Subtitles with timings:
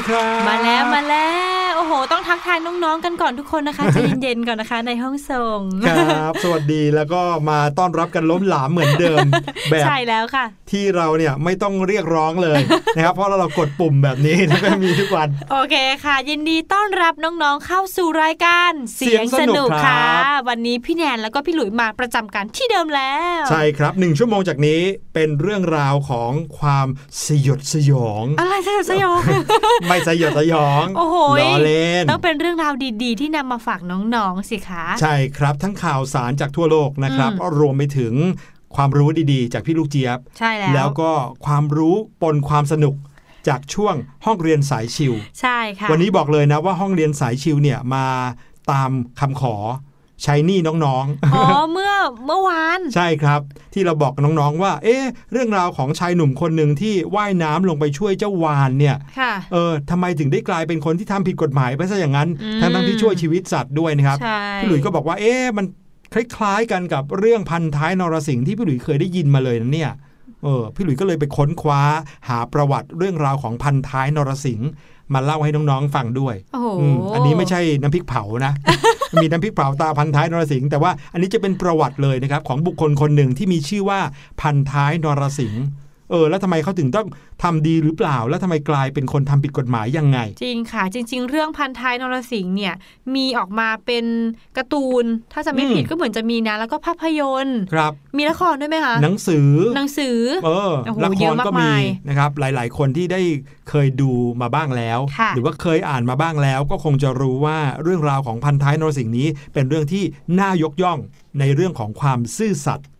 [0.00, 1.30] ดีครับ มาแล้วมาแล้
[1.68, 7.20] วโอ้โหโห ต้องทักทายน้องๆกันก่อนทุกคนนะคะใจเย็นๆก่อนนะคะ ในห้องส่งครับ สวัสดีแล้วก็
[7.50, 9.26] มาต้อนรับกันล้มหลามเหมือนเดิม
[9.70, 12.60] แบบใช่แล้วค่ะ ที่เราเนี่ยไม่ต้องเรียกร้องเลย
[12.96, 24.80] นะครับ เพราะเรากดปุ่มแบบนี้แล้วก็มีทุกวัน โอเคค่ะ ยินดีต้อนรับน้องๆเข้าสู่รายการเสียงสนุกครับค่ะ วันนี้พี่แนนแล้วก็พี่หลุยมาประจำการที่เดิมแล้ว ใช่ครับหนึ่งชั่วโมงจากนี้
[25.14, 26.86] เป็นเรื่องราวของความ
[27.24, 29.22] สยดสยอง อะไรสยดสยอง
[29.86, 38.14] ไม่สยดสยองโอ้โหล้อเล่นต้องเป็นเรื่องราวดีๆ ที่นำมาฝากน้องๆสิคะ ใช่ครับทั้งข่าวสารจากทั่วโลกนะครับอืมรวมไปถึง
[38.76, 41.10] ความรู้ดีๆ จากพี่ลูกเจี๊ยบ ใช่แล้วแล้วก็
[41.46, 42.94] ความรู้ปนความสนุก
[43.48, 43.94] จากช่วง
[44.24, 48.06] ห้องเรียนสายชิว ใช่ค่ะ วันนี้บอกเลยนะว่าห้องเรียนสายชิวเนี่ยมา
[48.70, 48.90] ตาม
[49.20, 49.56] คำขอ
[50.24, 51.92] ใช้หนี่น้องอ๋อ เมื่อ
[52.26, 53.40] เมื่อวานๆใช่ครับ
[53.72, 65.66] ที่เราบอกน้องๆว่า เอ๊ะ เรื่องราวของชายหนุ่มคนหนึ่งที่ว่ายน้ำลงไปช่วยเจ้าวานเนี่ยค่ะเออทำไมถึงได้กลายเป็นคนที่ทำผิดกฎหมายไปซะอย่างนั้นอืมทั้งทั้งๆที่ช่วยชีวิตสัตว์ด้วยนะครับใช่พี่หลุยส์ก็บอกว่า เอ๊ะ มัน
[66.12, 69.92] คล้ายๆกันกับเรื่องพันท้ายนรสิงห์ที่พี่หลุยส์เคยได้ยินมาเลยนะเนี่ย
[70.44, 71.82] เออพี่หลุยส์ก็เลยไปค้นคว้า
[72.28, 74.70] หาประวัติเรื่องราวของพันท้ายนรสิงห์
[75.14, 78.52] มาเล่าให้น้องๆฟังด้วยโอ้โหอืมอันนี้ไม่ใช่น้ำพริกเผานะ
[79.22, 84.00] มีน้ำพริกเผาตาพันท้ายนรสิงห์แต่ว่าอันนี้จะเป็นประวัติเลยนะครับของบุคคลคนหนึ่งที่มีชื่อว่า
[84.40, 85.64] พันท้ายนรสิงห์
[86.10, 87.06] เออแล้วทำไมเขาถึงต้อง
[87.42, 92.74] ทำดีหรือเปล่า แล้วทำไมกลายเป็นคนทำผิดกฎหมายยังไง จริงค่ะ จริง ๆ เรื่องพันท้ายนรสิงห์เนี่ย
[93.14, 94.04] มีออกมาเป็น
[94.56, 103.20] การ์ตูน ถ้าจะไม่อืมผิดก็เหมือนจะมีนะ แล้วก็ภาพยนตร์ครับ มีละครด้วยไหมคะหนังสือหนังสือเออโอ้โหละคเยรอะมากก็มีมายนะครับหลาย ๆ คนที่ได้
[103.70, 104.10] เคยดู
[104.40, 110.04] มาบ้างแล้วค่ะหรือว่าเคยอ่านมาบ้างแล้ว ก็คงจะรู้ว่าเรื่องราวของพันท้ายนรสิงห์นี้ เป็นเรื่องที่
[110.40, 110.98] น่ายกย่อง
[111.40, 112.88] ในเรื่องของความซื่อสัตย์อ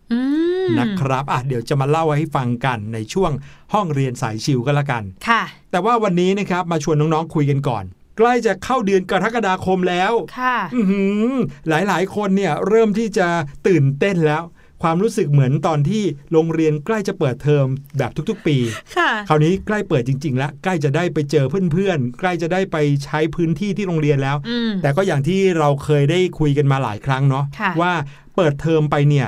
[0.79, 3.31] นะครับอะเดี๋ยวจะมาเล่าให้ฟังกันในช่วง
[3.73, 5.41] ห้องเรียนสายชิวก็แล้วกันค่ะ
[5.71, 7.83] แต่ว่าวันนี้นะครับมาชวนน้องๆคุยกันก่อน
[8.17, 11.33] ใกล้จะเข้าเดือนกรกฎาคมแล้วค่ะอื้อหือ
[11.67, 13.27] หลายๆ คนเนี่ยเริ่มที่จะ
[13.67, 14.43] ตื่นเต้นแล้ว
[14.85, 17.65] ความรู้สึกเหมือนตอนที่โรงเรียนใกล้จะเปิดเทอม
[17.97, 18.57] แบบทุกๆ ปี
[18.97, 27.93] ค่ะ คราวนี้ใกล้เปิดจริง ๆ แล้ว ใกล้จะได้ไปเจอเพื่อนๆ ใกล้จะได้ไปใช้พื้นที่ที่โรงเรียนแล้วอืมแต่ก็อย่างที่เราเคยได้คุยกันมาหลายครั้งเนาะค่ะว่า
[28.35, 29.27] เปิดเทอมไปเนี่ย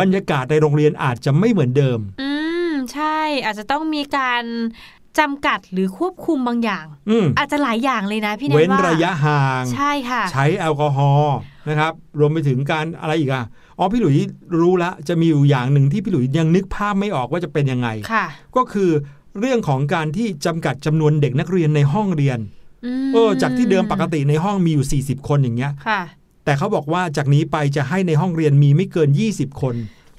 [0.00, 2.30] บรรยากาศในโรงเรียนอาจจะไม่เหมือนเดิม อื
[2.70, 4.42] ม ใช่ อาจจะต้องมีการ
[5.18, 11.36] จำกัดหรือควบคุมบางอย่างอืมอาจจะหลายอย่างเลยนะพี่แนนเว้นว่าระยะห่าง ใช่ค่ะ ใช้แอลกอฮอล์
[11.68, 13.44] นะครับ รวมไปถึงการอะไรอีกอะ
[13.78, 14.16] อ๋อพี่หลุย
[14.60, 18.24] รู้ละจะมีอยู่อย่างหนึ่งที่พี่หลุยยังนึกภาพไม่ออกว่าจะเป็นยังไงค่ะ
[18.56, 18.90] ก็คือ
[19.40, 22.38] เรื่องของการที่จำกัดจำนวนเด็กนักเรียนในห้องเรียน
[23.06, 26.00] มเออจากที่เดิมปกติในห้องมีอยู่ 40 คนอย่างเงี้ยค่ะ
[26.46, 29.74] แต่เขาบอกว่าจากนี้ไปจะให้ในห้องเรียนมีไม่เกิน 20 คน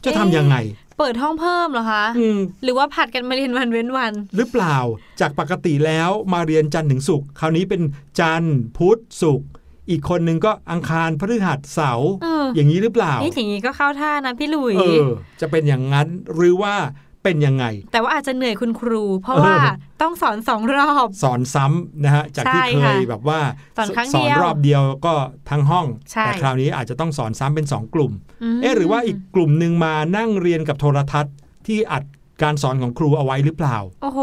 [0.06, 0.56] จะทำยังไง
[0.97, 4.77] เปิดห้องเพิ่มเหรอคะอืมหรือว่าผัดกันมาเรียนวันเว้นวัน หรือเปล่า
[5.19, 7.81] จากปกติแล้วมาเรียนจันทร์ถึงศุกร์คราวนี้เป็น
[8.19, 9.50] จันทร์พุธศุกร์
[9.89, 15.07] อีกคนนึงก็อังคารพฤหัสเสาร์เอออย่างนี้หรือเปล่านี่อย่างนี้ก็เข้าท่านะพี่หลุยเออ
[15.41, 16.75] จะเป็นอย่างนั้นหรือว่า
[17.24, 23.40] เป็นยังไง แต่ว่าอาจจะเหนื่อยคุณครู เพราะว่าเออต้องสอนสองรอบ สอนซ้ำนะฮะจากที่ใช่เคค่ะยแบบว่า
[23.78, 25.14] สอนครั้งสอนเดียวรอบเดียวก็
[25.50, 28.12] ทั้งห้องใช่แต่คราวนี้อาจจะต้องสอนซ้ำเป็น2กลุ่ม
[28.58, 31.34] มเอ๊ะหรือว่าอีกกลุ่มหนึ่งมานั่งเรียนกับโทรทัศน์
[31.68, 32.04] ที่อัด
[32.44, 34.19] การสอนของครูเอาไว้หรือเปล่า โอ้โห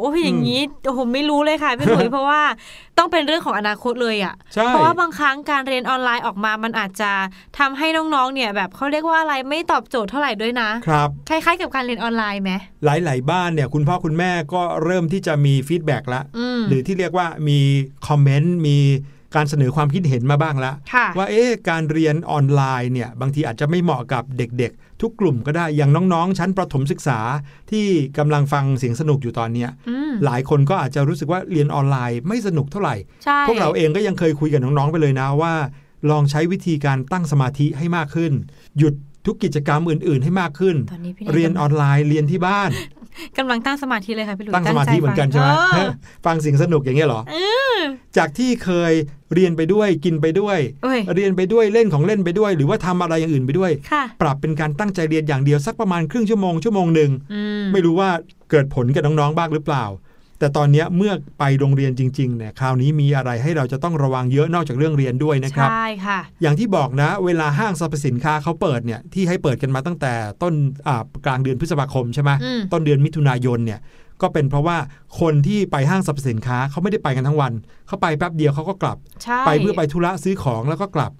[0.00, 2.42] โอ้โหอย่างนี้โอ้โหไม่รู้เลยค่ะพี่หลุยเพราะว่า
[2.98, 7.12] ต้องเป็นเรื่องของอนาคตเลยอะ่ะใช่เพราะว่าบางครั้งการเรียนออนไลน์ออกมามันอาจจะ
[7.58, 12.52] ทำให้น้องๆ เนี่ยแบบเขาเรียกว่าอะไรไม่ตอบโจทย์เท่าไหร่ด้วยนะ ครับ คล้ายๆกับการเรียนออนไลน์ไหม
[12.84, 17.58] หลาย ๆ บ้านเนี่ยคุณพ่อคุณแม่ก็เริ่มที่จะมี feedback ละอืมหรือที่เรียกว่ามี
[18.08, 18.78] comment มี
[19.34, 27.18] การเสนอความคิดเห็นมาบ้างละค่ะว่าเอ๊ะการเรียนออนไลน์เนี่ยบางทีอาจจะไม่เหมาะกับเด็กๆ ทุกกลุ่มก็ได้อย่างน้องๆ ชั้นประถมศึกษา
[27.70, 27.86] ที่
[28.18, 35.54] กำลังฟังเสียงสนุกอยู่ตอนเนี้ยอืมหลายคนก็อาจจะรู้สึกว่าเรียนออนไลน์ไม่สนุกเท่าไหร่ใช่พวกเราเองก็ยังเคยคุยกับน้องๆไปเลยนะว่า
[36.10, 38.32] ลองใช้วิธีการตั้งสมาธิให้มากขึ้น
[38.78, 38.94] หยุด
[39.26, 42.70] ทุกกิจกรรมอื่น ๆ ให้มากขึ้นตอนนี้พี่เรียนออนไลน์เรียนที่บ้าน
[43.38, 45.90] กำลังตั้งสมาธิเลยค่ะพี่หลุยตั้งสมาธิเหมือนกันใช่ไหมเออ
[46.26, 47.36] ฟังเสียงสนุกอย่างเงี้ยเหรอเอ
[47.76, 47.78] อ
[48.16, 48.92] จากที่เคย
[49.34, 58.08] เรียนไปด้วยกินไปด้วยเอ้ยเรียนไปด้วยเล่นของเล่นไปด้วย หรือว่าทำอะไรอย่างอื่นไปด้วยค่ะปรับเป็นการตั้งใจเรียนอย่างเดียวสักประมาณครึ่งชั่วโมงชั่วโมงหนึ่งอืมไม่รู้ว่า
[58.50, 59.84] เกิดผลกับน้องๆบ้างหรือเปล่า
[60.38, 70.12] แต่ตอนเนี้ยเมื่อไปโรงเรียนจริงๆเนี่ยคราวนี้มีอะไรให้เราจะต้องระวังเยอะนอกจากเรื่องเรียนด้วยนะครับใช่ค่ะ อย่างที่บอกนะ เวลาห้างสรรพสินค้าเขาเปิดเนี่ยที่ให้เปิดกันมาตั้งแต่
[70.42, 70.54] ต้น
[70.88, 73.80] อ่ากลางเดือนพฤษภาคมใช่ไหมอืมต้นเดือนมิถุนายนเนี่ย
[74.22, 74.76] ก็เป็นเพราะว่า
[75.20, 77.52] คนที่ไปห้างสรรพสินค้าเขาไม่ได้ไปกันทั้งวัน
[77.86, 81.12] เขาไปแป๊บเดียวเขาก็กลับใช่ไปเพื่อไปธุระซื้อของแล้วก็กลับ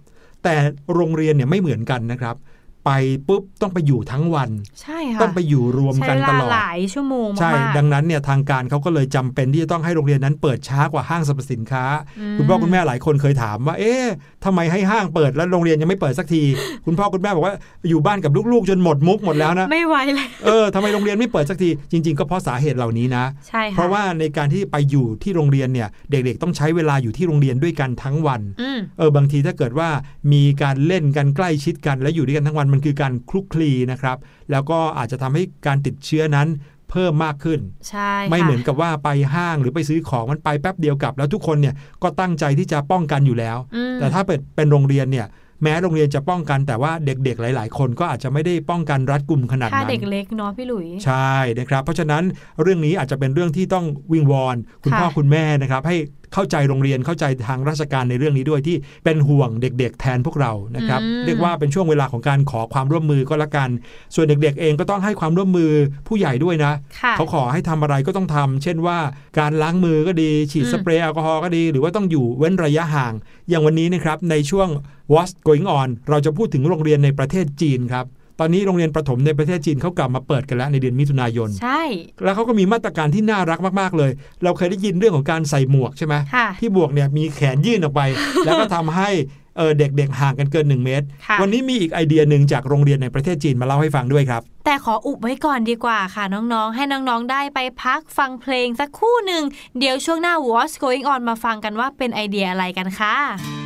[0.45, 0.55] แต่
[0.95, 2.37] โรงเรียนเนี่ยไม่เหมือนกันนะครับ
[2.87, 2.91] ไป
[3.29, 4.51] ปุ๊บต้องไปอยู่ทั้งวัน
[4.83, 11.85] ใช่ค่ะต้องไปอยู่รวมใช้กันเวตลาลอดหลายชั่วโมงใช่มากๆดังนั้นเนี่ยทางการเขาก็เลยจำเป็นที่จะต้องให้โรงเรียนนั้นเปิดช้ากว่าห้างสรรพสินค้า
[12.21, 14.05] อืมคุณพ่อคุณแม่หลายคนเคยถามว่า เอ๊ะ
[14.45, 16.43] ทำไมให้ห้างเปิดแล้วโรงเรียนยังไม่เปิดสักที
[16.87, 17.55] คุณพ่อคุณแม่บอกว่า
[17.89, 29.89] อยู่บ้านกับลูกๆ จนหมดมุกหมดแล้วนะไม่ไหวเลยเออทำไมโรงเรียนไม่เปิดสักทีจริง ๆ ก็เพราะสาเหตุเหล่านี้นะใช่ค่ะเพราะว่าในการที่ไปอยู่ที่โรงเรียนเนี่ยเด็กๆ ต้องใช้เวลาอยู่ที่โรงเรียนด้วยกันทั้งวันอืมเออบางทีถ้าเกิดว่า
[30.33, 34.17] มีการเล่นกันใกล้ชิดกันและอยู่ด้วยกันทั้งวันมันคือการคลุกคลีนะครับ
[34.51, 36.49] แล้วก็อาจจะทำให้การติดเชื้อนั้น
[36.91, 45.27] เพิ่มมากขึ้น ใช่ค่ะไม่เหมือนกับว่าไปห้างหรือไปซื้อของมันไปแป๊บเดียวกลับ แล้วทุกคนเนี่ยก็ตั้งใจที่จะป้องกันอยู่แล้วอืมแต่ถ้าเป็นเป็นโรงเรียนเนี่ย
[45.63, 52.23] แม้โรงเรียนจะป้องกันแต่ว่าเด็กๆ หลาย ๆ คนก็อาจจะไม่ได้ป้องกันรัดกุมขนาดถ้านั้นเด็กเล็กเนาะพี่หลุย ใช่นะครับ เพราะฉะนั้น
[52.63, 55.97] เรื่องนี้อาจจะเป็นเรื่องที่ต้องวิงวอน คุณค่ะพ่อคุณแม่นะครับ ให้
[56.37, 63.71] เข้าใจโรงเรียนเข้าใจทางราชการในเรื่องนี้ด้วยที่เป็นห่วงเด็ก ๆ แทนพวกเรานะครับอืมเรียกว่าเป็นช่วงเวลาของการขอความร่วมมือก็แล้วกัน
[64.15, 65.71] ส่วนเด็ก ๆ เองก็ต้องให้ความร่วมมือ
[66.09, 68.99] ผู้ใหญ่ด้วยนะค่ะเขาขอให้ทำอะไรก็ต้องทำเช่นว่า
[69.39, 73.13] การล้างมือก็ดีฉีดอืมสเปรย์แอลกอฮอล์ก็ดี หรือว่าต้องอยู่เว้นระยะห่าง
[73.49, 74.69] อย่างวันนี้นะครับในช่วง
[75.13, 78.07] What's Going On เราจะพูดถึงโรงเรียนในประเทศจีนครับ
[78.41, 81.83] ตอนนี้โรงเรียนประถมในประเทศจีนเขากลับมาเปิดกันแล้วในเดือนมิถุนายน ใช่
[82.25, 84.11] แล้วเขาก็มีมาตรการที่น่ารักมากๆเลย
[84.45, 88.01] เราเคยได้ยินเรื่องของการใส่หมวกใช่ไหมค่ะที่บวกเนี่ยมีแขนยื่นออกไป
[88.45, 89.11] แล้วก็ทำให้
[89.59, 99.45] เออเด็กๆห่างกันเกิน 1 เมตรค่ะวันนี้มีอีกไอเดียหนึ่งจากโรงเรียนในประเทศจีนมาเล่าให้ฟังด้วยครับ แต่ขออุบไว้ก่อนดีกว่าค่ะน้องๆ ให้น้องๆ ได้ไปพักฟังเพลงสักครู่หนึ่ง
[99.79, 103.66] เดี๋ยวช่วงหน้า What's Going On มาฟังกันว่าเป็นไอเดียอะไรกันค่ะ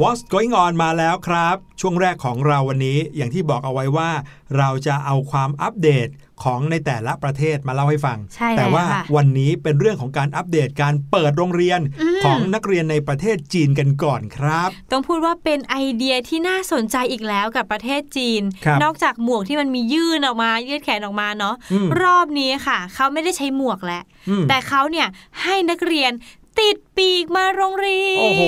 [0.00, 4.10] What's Going On มาแล้วครับ ช่วงแรกของเราวันนี้อย่างที่บอกเอาไว้ว่า
[4.56, 6.08] เราจะเอาความอัปเดต
[6.44, 25.06] ของในแต่ละประเทศมาเล่าให้ฟังใช่แล้วแต่ว่าค่ะวันนี้เป็นเรื่องของการอัปเดตการเปิดโรงเรียนอืมของนักเรียนในประเทศจีนกันก่อนครับ ต้องพูดว่าเป็นไอเดียที่น่าสนใจอีกแล้วกับประเทศจีนครับนอกจากหมวกที่มันมียื่นออกมายืดแขนออกมาเนาะอืมรอบนี้ค่ะ เขาไม่ได้ใช้หมวกแล้วอืมแต่เขาเนี่ย
[25.42, 26.12] ให้นักเรียน
[26.60, 28.42] ติดปีกมาโรงเรียน โอ้โห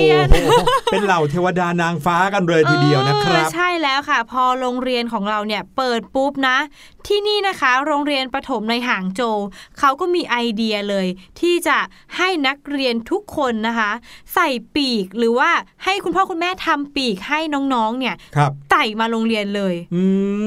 [0.91, 6.57] เป็นเหล่าเทวดานางฟ้ากันเลยทีเดียวนะครับเออใช่แล้วค่ะ พอโรงเรียนของเราเนี่ยเปิดปุ๊บนะ
[7.07, 9.39] ที่นี่นะคะ โรงเรียนประถมในหางโจว
[9.79, 11.07] เขาก็มีไอเดียเลย
[11.39, 11.77] ที่จะ
[12.17, 13.91] ให้นักเรียนทุกคนนะคะ
[14.33, 15.49] ใส่ปีกหรือว่า
[15.85, 17.39] ให้คุณพ่อคุณแม่ทำปีกให้
[17.73, 20.03] น้องๆ เนี่ยครับไต่มาโรงเรียนเลย อื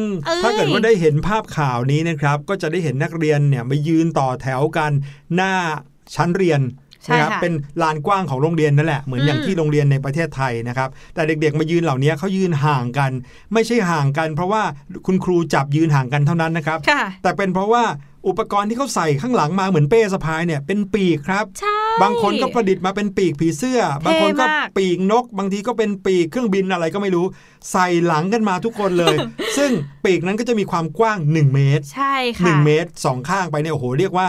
[0.06, 4.92] มเอ้ยถ้าเกิดว่าได้เห็นภาพข่าวนี้นะครับ ก็จะได้เห็นนักเรียนเนี่ยมายืนต่อแถวกัน
[5.34, 5.52] หน้า
[6.14, 13.10] ชั้นเรียนใช่ นะครับค่ะเป็นลานกว้างของโรงเรียนนั่นแหละ เหมือนอืมอย่างที่โรงเรียนในประเทศไทยนะครับ แต่เด็กๆมายืนเหล่านี้เขายืนห่างกัน
[13.52, 14.62] ไม่ใช่ห่างกัน เพราะว่า
[15.06, 17.84] คุณครูจับยืนห่างกันเท่านั้นนะครับค่ะแต่เป็นเพราะว่า
[18.28, 27.26] อุปกรณ์ที่เขาใส่ข้างหลังมาเหมือนเป้สะพายเนี่ยเป็นปีกครับใช่บางคนก็ประดิษฐ์มาเป็นปีกผีเสื้อ บางคนก็เท่มากปีกนก บางทีก็เป็นปีกเครื่องบินอะไรก็ไม่รู้
[27.72, 29.16] ใส่หลังกันมาทุกคนเลย
[29.58, 29.70] ซึ่ง
[30.04, 34.28] ปีกนั้นก็จะมีความกว้าง 1 เมตรใช่ค่ะ1เมตรสองข้างไปเนี่ยโอ้โหเรียกว่า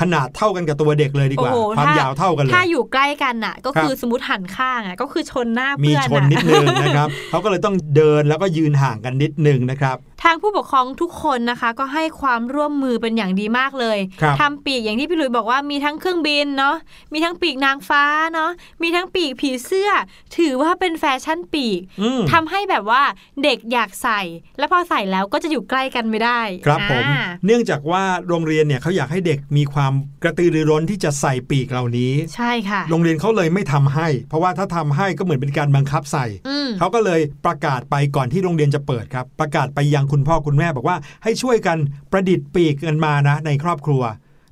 [0.00, 16.76] ขนาดเท่ากันกับตัวเด็กเลยดีกว่าโอ้โหความถ้ยาวเท่ากันเลย ถ้าอยู่ใกล้กันน่ะ ก็คือครับสมมติหันข้างอะก็คือชนหน้ามีเพื่อนชนอะนิดนึงนะครับเขาก็เลยต้องเดินแล้วก็ยืนห่างกันนิดนึงนะครับทางผู้ปกครองทุกคนนะคะ ก็ให้ความร่วมมือเป็นอย่างดีมากเลยครับทำปีกอย่างที่พี่หลุยบอกว่ามีทั้งเครื่องบินเนาะ
[17.12, 18.04] มีทั้งปีกนางฟ้า
[18.34, 18.50] เนาะ
[18.82, 19.90] มีทั้งปีกผีเสื้อ
[20.36, 23.02] ถือว่าเป็นแฟชั่นปีกอืมทำให้แบบว่า
[23.42, 24.20] เด็กอยากใส่
[24.58, 29.83] แล้วพอใส่แล้วก็จะอยู่ใกล้กันไม่ได้ ครับผมอ่าเนื่องจากว่าโรงเรียนเนี่ยเขาอยากให้เด็กมีความ
[30.22, 41.78] กระตือรือร้นที่จะใส่ปีกเหล่านี้ ใช่ค่ะ โรงเรียนเขาเลยไม่ทำให้ เพราะว่าถ้าทำให้ก็เหมือนเป็นการบังคับใส่อืมเขาก็เลยประกาศไปก่อนที่โรงเรียนจะเปิดครับ ประกาศไปยังคุณพ่อคุณแม่บอกว่า ให้ช่วยกัน
[42.12, 44.04] ประดิษฐ์ปีกกันมานะในครอบครัว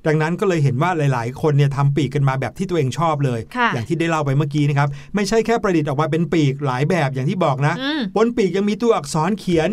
[0.07, 9.69] ดังนั้นก็เลยเห็นว่าหลาย ๆ คนเนี่ยทำปีกกันมาแบบที่ตัวเองชอบเลยค่ะอย่างที่ได้เล่าไปเมื่อกี้นะครับ ไม่ใช่แค่ประดิษฐ์ออกมาเป็นปีกหลายแบบอย่างที่บอกนะอืมบนปีกยังมีตัวอักษรเขียน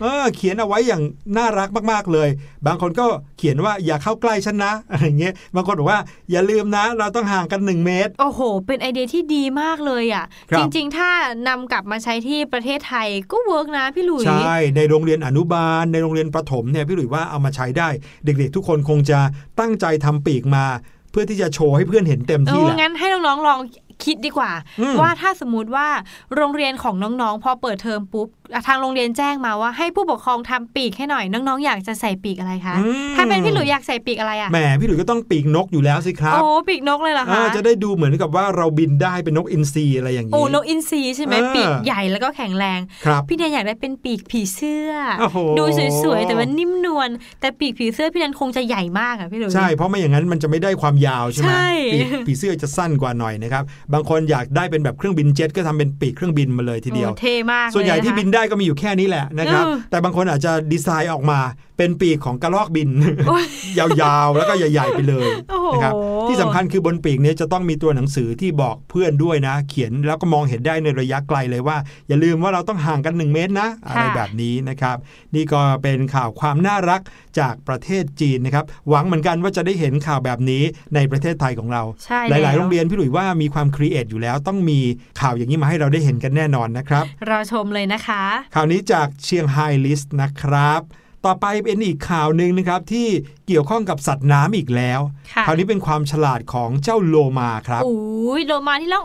[0.00, 1.02] เออเขียนเอาไว้อย่าง
[1.36, 2.28] น่ารักมากๆเลย
[2.66, 3.06] บางคนก็
[3.38, 11.10] เขียนว่าอย่าเข้าใกล้ฉันนะอะไรอย่างเงี้ยบางคนบอกว่าอย่าลืมนะ เราต้องห่างกันหนึ่งเมตร โอ้โห เป็นไอเดียที่ดีมากเลยอะครับจริงๆ ถ้า
[11.48, 17.88] นำกลับมาใช้ที่ประเทศไทยก็เวิร์กนะพี่หลุยใช่ในโรงเรียนอนุบาล ในโรงเรียนประถมเนี่ยพี่หลุยว่าเอามาใช้ได้
[18.24, 19.18] เด็กๆ ทุกคนคงจะ
[19.60, 20.64] ตั้งใจทำปีกมา
[21.10, 23.60] เพื่อที่จะโชว์ให้เพื่อนเห็นเต็มเอที่อแหละงั้นให้น้องๆลอง
[24.04, 25.88] คิดดีกว่าอืมว่าถ้าสมมุติว่า
[26.36, 45.64] โรงเรียนของน้องๆ พอเปิดเทอมปุ๊บอะทางโรงเรียนแจ้งมาว่าให้ผู้ปกครองทำปีกให้หน่อยน้องๆ อยากจะใส่ปีกอะไรคะอืมถ้าเป็นพี่หลุยอยากใส่ปีกอะไรอะแหมพี่หลุยส์ก็ต้องปีกนกอยู่แล้วสิครับโอ้ปีกนกเลยเหรอเอคะอจะได้ดูเหมือนกับว่าเราบินได้เป็นนกอินทรีอะไรอย่างนี้โอ้นกอินทรีใช่ไหมเออปีกใหญ่แล้วก็แข็งแรงครับพี่แนนอยากได้เป็นปีกผีเสื้อโอ้โหดู
[46.02, 47.08] สวยๆแต่ว่านิ่มนวล
[47.40, 53.62] แต่ปีกผีเสื้อพี่แนนคงจะใหญ่มากอะพี่หลุยใช่เพราะไม่อย่างนั้นมันจะไม่ได้ความยาวใช่ไหมใช่ปีกปีเสื้อจะสั้นกว่าหน่อยนะครับ
[53.94, 61.38] บางคนอยากได้เป็นแบบเครื่องบินเจ็ตก็ทำเป็นปีกเครื่องบินมาเลยทีเดียวโอ้เท่มากส่วนใหญ่เลยะที่คะบินได้ก็มีอยู่แค่นี้แหละนะครับเออแต่บางคนอาจจะดีไซน์ออกมา
[61.78, 62.88] เป็นปีกของกระรอกบิน
[63.28, 63.44] โอ้ย
[63.78, 65.92] ยาวๆ แล้วก็ใหญ่ ๆ ไปเลยโอ้โหนะครับ
[66.28, 71.76] ที่สำคัญคือบนปีกเนี้จะต้องมีตัวหนังสือที่บอกเพื่อนด้วยนะ เขียนแล้วก็มองเห็นได้ในระยะไกลเลยว่า
[72.08, 74.96] อย่าลืมว่าเราต้องห่างกัน 1 เมตรนะ อะไรแบบนี้นะครับ
[75.34, 77.00] นี่ก็เป็นข่าวความน่ารัก
[77.38, 80.62] จากประเทศจีนนะครับ หวังเหมือนกันว่าจะได้เห็นข่าวแบบนี้
[80.94, 84.78] ในประเทศไทยของเราใช่หลายๆแวโรงเรียนพี่หลุยว่ามีความ create อยู่แล้ว ต้องมี
[85.20, 88.22] ข่าวอย่างนี้มาให้เราได้เห็นกันแน่นอนนะครับเราชมเลยนะคะ
[88.54, 90.80] ข่าวนี้จาก Shanghaiist นะครับ
[91.26, 93.06] ต่อไปเป็นอีกข่าวหนึ่งนะครับที่
[93.46, 95.00] เกี่ยวข้องกับสัตว์น้ำอีกแล้ว
[95.32, 99.00] ค่ะคราวนี้เป็นความฉลาดของเจ้าโลมาครับอุ้ยโลมาที่เรา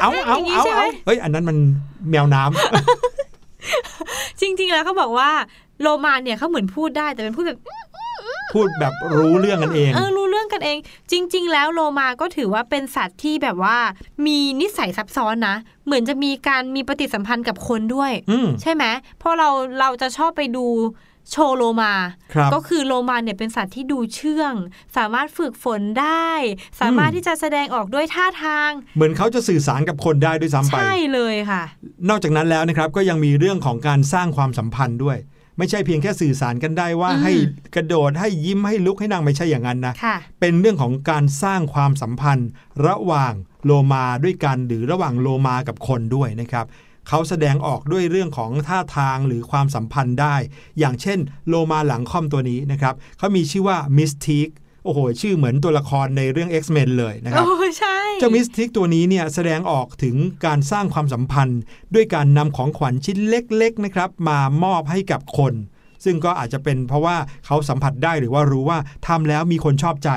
[0.00, 1.56] เอาเอาอย่างนี้เอาใช่ไหมเอาเฮ้ยอันนั้นมัน
[2.10, 5.30] แมวน้ำจริง ๆ แล้วเขาบอกว่า
[5.80, 7.60] โลมาเนี่ยเขาเหมือนพูดได้แต่เป็นพูดแบบ
[8.52, 10.78] พูดแบบรู้เรื่องกันเอง เออรู้เรื่องกันเอง
[11.10, 13.78] จริง ๆ แล้วโลมาก็ถือว่าเป็นสัตว์ที่แบบว่า
[14.26, 18.84] มีนิสัยซับซ้อนนะ เหมือนจะมีการมีปฏิสัมพันธ์กับคนด้วยอืมใช่ไหม
[19.18, 19.48] เพราะเรา
[19.80, 20.66] เราจะชอบไปดู
[21.30, 21.92] โชว์โลมา
[22.34, 24.54] ครับก็คือโลมาเนี่ยเป็นสัตว์ที่ดูเชื่อง
[24.96, 26.30] สามารถฝึกฝนได้
[26.80, 31.62] สามารถอืมที่จะแสดงออกด้วยท่าทาง เหมือนเขาจะสื่อสารกับคนได้ด้วยซ้ำไป ใช่เลยค่ะ
[32.08, 35.18] นอกจากนั้นแล้วนะครับก็ยังมีเรื่องของการสร้างความสัมพันธ์ด้วย
[35.58, 37.32] ไม่ใช่เพียงแค่สื่อสารกันได้ว่าอืมให้
[37.74, 42.48] กระโดดให้ยิ้มให้ลุกให้นั่งไม่ใช่อย่างนั้นนะค่ะเป็นเรื่องของการสร้างความสัมพันธ์
[42.86, 43.34] ระหว่าง
[43.64, 46.66] โลมาด้วยกันหรือระหว่างโลมากับคนด้วยนะครับ
[47.08, 50.36] เขาแสดงออกด้วยเรื่องของท่าทางหรือความสัมพันธ์ได้
[50.78, 54.48] อย่างเช่น โลมาหลังค่อมตัวนี้นะครับเขามีชื่อว่ามิสทิก
[54.84, 60.16] โอ้โห ชื่อเหมือนตัวละครในเรื่อง X-Men เลยนะครับ โอ้ใช่ เจ้ามิสทิกตัวนี้เนี่ยแสดงออกถึง
[60.46, 61.60] การสร้างความสัมพันธ์
[61.94, 65.54] ด้วยการนำของขวัญชิ้นเล็กๆนะครับ มามอบให้กับคน
[66.04, 67.16] ซึ่งก็อาจจะเป็นเพราะว่า
[67.46, 70.10] เขาสัมผัสได้หรือว่ารู้ว่าทำแล้วมีคนชอบใจ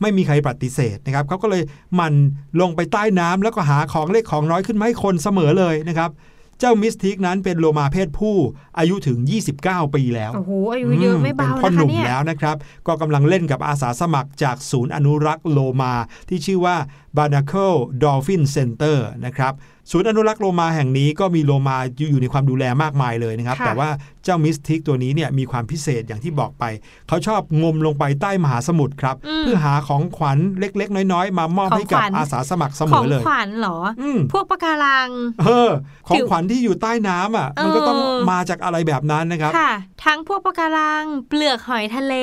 [0.00, 1.62] ไม่มีใครปฏิเสธนะครับเขาก็เลย
[1.94, 2.14] หมัน
[2.60, 6.10] ลงไปใต้น้ำแล้วก็หาของเล็กของน้อยขึ้นมาให้คนเสมอเลยนะครับ
[6.60, 8.36] เจ้ามิสทิกนั้นเป็นโลมาเพศผู้
[8.78, 9.18] อายุถึง
[9.56, 15.94] 29 ปีแล้ว โอ้โห อายุเยอะไม่เบาเป็นพ่อนะหคะนุ่มเนี่ยแล้วนะครับ ก็กำลังเล่นกับอาสาสมัครจากศูนย์อนุรักษ์โลมา
[16.28, 16.76] ที่ชื่อว่า
[17.16, 19.52] Barnacle Dolphin Center นะครับ
[19.90, 21.76] ศูนย์อนุรักษ์โลมาแห่งนี้ก็มีโลมา
[22.10, 23.88] อยู่ในความดูแลมากมายเลยนะครับค่ะแต่ว่า
[24.24, 26.64] เจ้ามิสทิกตัวนี้เนี่ยมีความพิเศษอย่างที่บอกไป
[27.08, 35.08] เขาชอบงมลงไปใต้มหาสมุทรครับอืมเพื่อหาของขวัญเล็ก ๆ น้อยๆ มามอบของให้กับขวัญอาสาสมัครเสมของอเลยขวัญเหรออืมพวกปะการัง
[35.42, 35.70] เออ
[36.08, 39.72] ของขวัญที่อยู่ใต้น้ำอะ มันก็ต้องเออมาจากอะไรแบบนั้นนะครับ ค่ะ
[40.04, 42.14] ทั้งพวกปะการัง เปลือกหอยทะเล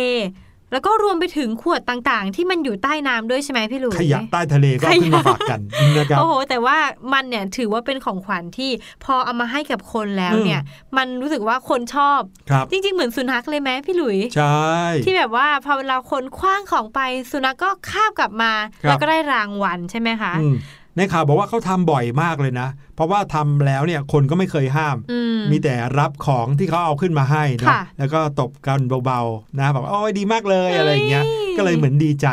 [0.73, 5.61] แล้วก็รวมไปถึงขวดต่างๆ ที่มันอยู่ใต้น้ำด้วยใช่ไหมพี่หลุยขยะใต้ทะเลก็เอาขึ้นมาขยะฝากกัน
[5.97, 6.77] นะครับโอ้โหแต่ว่า
[7.13, 8.71] มันเนี่ยถือว่าเป็นของขวัญที่
[9.03, 10.61] พอเอามาให้กับคนแล้วเนี่ย
[10.97, 14.67] มันรู้สึกว่าคนชอบครับจริง ๆ เหมือนสุนัขเลยไหมพี่หลุยใช่
[15.05, 16.99] ที่แบบว่าพอเวลาคนคว้างของไป
[17.31, 18.51] สุนัขก็คาบกลับมา
[18.83, 20.55] ครับแล้วก็ได้รางวัลใช่ไหมคะอืม
[20.97, 32.27] ในข่าวบอกว่าเขาทำบ่อยมากเลยนะ เพราะว่าทำแล้วเนี่ยคนก็ไม่เคยห้ามอืมมีแต่รับของที่เขาเอาขึ้นมาให้นะค่ะแล้วก็ตบกันเบาๆนะแบบโอ้ยดีมากเลยอะไรอย่างเงี้ยเฮ้ยก็เลยเหมือนดีใจ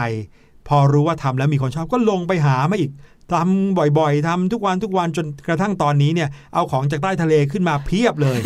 [0.68, 2.90] พอรู้ว่าทำแล้วมีคนชอบก็ลงไปหามาอีก
[3.32, 8.38] ทำบ่อยๆทำทุกวันทุกวันจนกระทั่งตอนนี้เนี่ย เอาของจากใต้ทะเลขึ้นมาเพียบเลย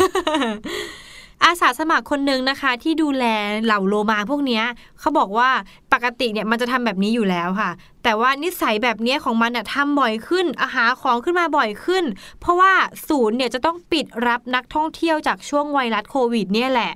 [1.43, 3.25] อาสาสมัครคนหนึ่งนะคะ ที่ดูแล
[3.63, 4.63] เหล่าโลมาพวกเนี้ย
[4.99, 5.49] เขาบอกว่า
[5.93, 7.69] ปกติเนี่ยมันจะทำแบบนี้อยู่แล้วค่ะ
[8.07, 12.03] แต่ว่านิสัยแบบนี้ของมันเนี่ยทำบ่อยขึ้นอาหาของขึ้นมาบ่อยขึ้น
[12.39, 12.73] เพราะว่า
[13.07, 16.91] ศูนย์เนี่ยจะต้องปิดรับนักท่องเที่ยวจากช่วงไวรัสโควิดเนี่ยแหละ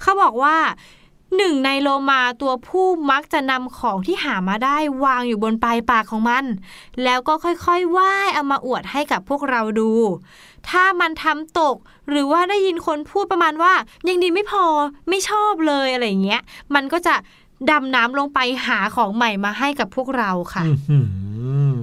[0.00, 0.56] เขาบอกว่า
[1.36, 6.44] หนึ่งในโลมาตัวผู้มักจะนำของที่หามาได้วางอยู่บนปลายปากของมัน
[7.04, 9.90] แล้วก็ค่อยๆว่ายเอามาอวดให้กับพวกเราดู
[10.68, 11.76] ถ้ามันทำตก
[12.08, 13.72] หรือว่าได้ยินคนพูดประมาณว่า
[14.08, 14.64] ยังดีไม่พอ
[15.08, 16.42] ไม่ชอบเลยอะไรอย่างเงี้ย
[16.74, 17.14] มันก็จะ
[17.70, 20.98] ดำน้ำลงไปหาของใหม่มาให้กับพวกเราค่ะอื้อหื
[21.72, 21.76] อ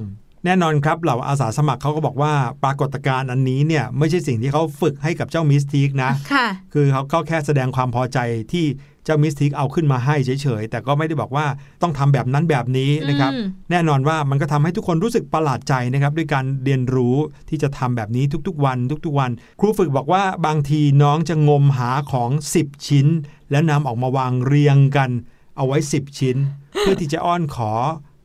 [0.46, 8.20] แน่นอนครับเหล่าอาสาสมัครเขาก็บอกว่าปรากฏการณ์อันนี้เนี่ยไม่ใช่สิ่งที่เขาฝึกให้กับเจ้ามิสทีกนะค่ะคือเขาก็แค่แสดงความพอใจ
[8.52, 8.66] ที่
[9.06, 11.46] เจ้ามิสทิกเอาขึ้นมาให้เฉยๆแต่ก็ไม่ได้บอกว่า
[11.82, 17.16] ต้องทำแบบนั้นแบบนี้นะครับอืมแน่นอนว่ามันก็ทำให้ทุกคนรู้สึกประหลาดใจนะครับด้วยการเรียนรู้
[17.50, 22.30] ที่จะทำแบบนี้ทุกๆวัน ทุกๆวัน ครูฝึกบอกว่าบางทีน้องจะงมหาของ
[22.62, 23.08] 10 ชิ้น
[23.52, 25.10] แล้วนำออกมาวางเรียงกัน
[25.58, 26.38] เอาไว้ 10 ชิ้น
[26.80, 27.72] เพื่อที่จะอ้อนขอ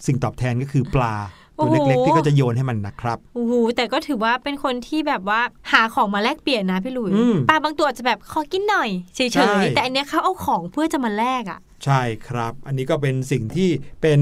[0.07, 1.15] สิ่งตอบแทนก็คือปลา
[1.59, 5.41] ตัวเล็กๆที่ก็จะโยนให้มันนะครับโอ้โหแต่ก็ถือว่าเป็นคนที่แบบว่า
[5.73, 13.69] หาของมาแลกเปลี่ยนนะพี่หลุยอืมปลาบางตัวอาจจะแบบขอกินหน่อยเฉใช่ยๆแต่อันเนี้ยเขาเอาของเพื่อจะมาแลกอะ ใช่ครับ อันนี้ก็เป็นสิ่งที่
[14.03, 14.21] เป็น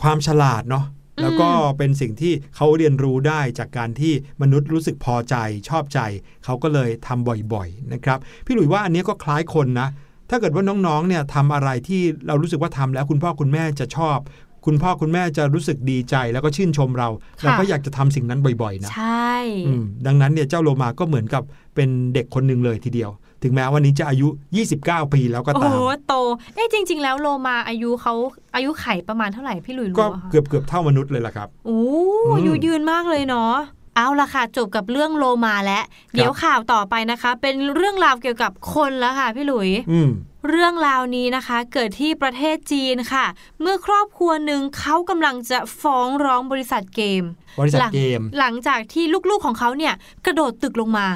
[0.00, 0.84] ความฉลาดเนาะ
[1.22, 5.36] แล้วก็เป็นสิ่งที่เขาเรียนรู้ได้จากการที่มนุษย์รู้สึกพอใจ
[5.68, 6.00] ชอบใจ
[6.44, 9.88] เขาก็เลยทำบ่อยๆนะครับ พี่หลุยว่าอันนี้ก็คล้ายคนนะ
[10.30, 14.18] ถ้าเกิดว่าน้องๆเนี่ยทำอะไรที่เรารู้สึกว่าทำแล้วคุณพ่อคุณแม่จะชอบ
[14.66, 17.08] คุณพ่อคุณแม่จะรู้สึกดีใจแล้วก็ชื่นชมเรา
[17.40, 19.34] ค่ะเราก็อยากจะทำสิ่งนั้นบ่อยๆนะใช่
[19.68, 21.42] อืมดังนั้นเนี่ยเจ้าโลมาก็เหมือนกับ
[21.74, 23.10] เป็นเด็กคนหนึ่งเลยทีเดียว
[23.42, 24.28] ถึงแม้วันนี้จะอายุ
[24.70, 26.14] 29 ปีแล้วก็โอ้ตาโหมโต
[26.54, 28.14] เอ๊ะจริง ๆ แล้วโลมาอายุเขา
[28.54, 31.80] อายุไขประมาณเท่าไหร่พี่หลุยรู้ก็อะคะเกือบเกือบเท่ามนุษย์เลยล่ะครับโอ้
[32.26, 33.54] อืมอายุยืนมากเลยเนาะ
[33.98, 35.84] เอาละค่ะจบกับเรื่องโลมาแล้ว
[36.14, 40.10] เดี๋ยวข่าวต่อไปนะคะ เป็นเรื่องราวเกี่ยวกับคนแล้วค่ะพี่หลุยอืม
[40.48, 43.26] เรื่องราวนี้นะคะเกิดที่ประเทศจีนค่ะ
[43.60, 47.22] เมื่อครอบครัวหนึ่งเขากำลังจะฟ้องร้องบริษัทเกม
[47.60, 49.94] บริษัทหลังเกม หลังจากที่ลูกๆของเขาเนี่ย
[50.26, 51.06] กระโดดตึกลงมา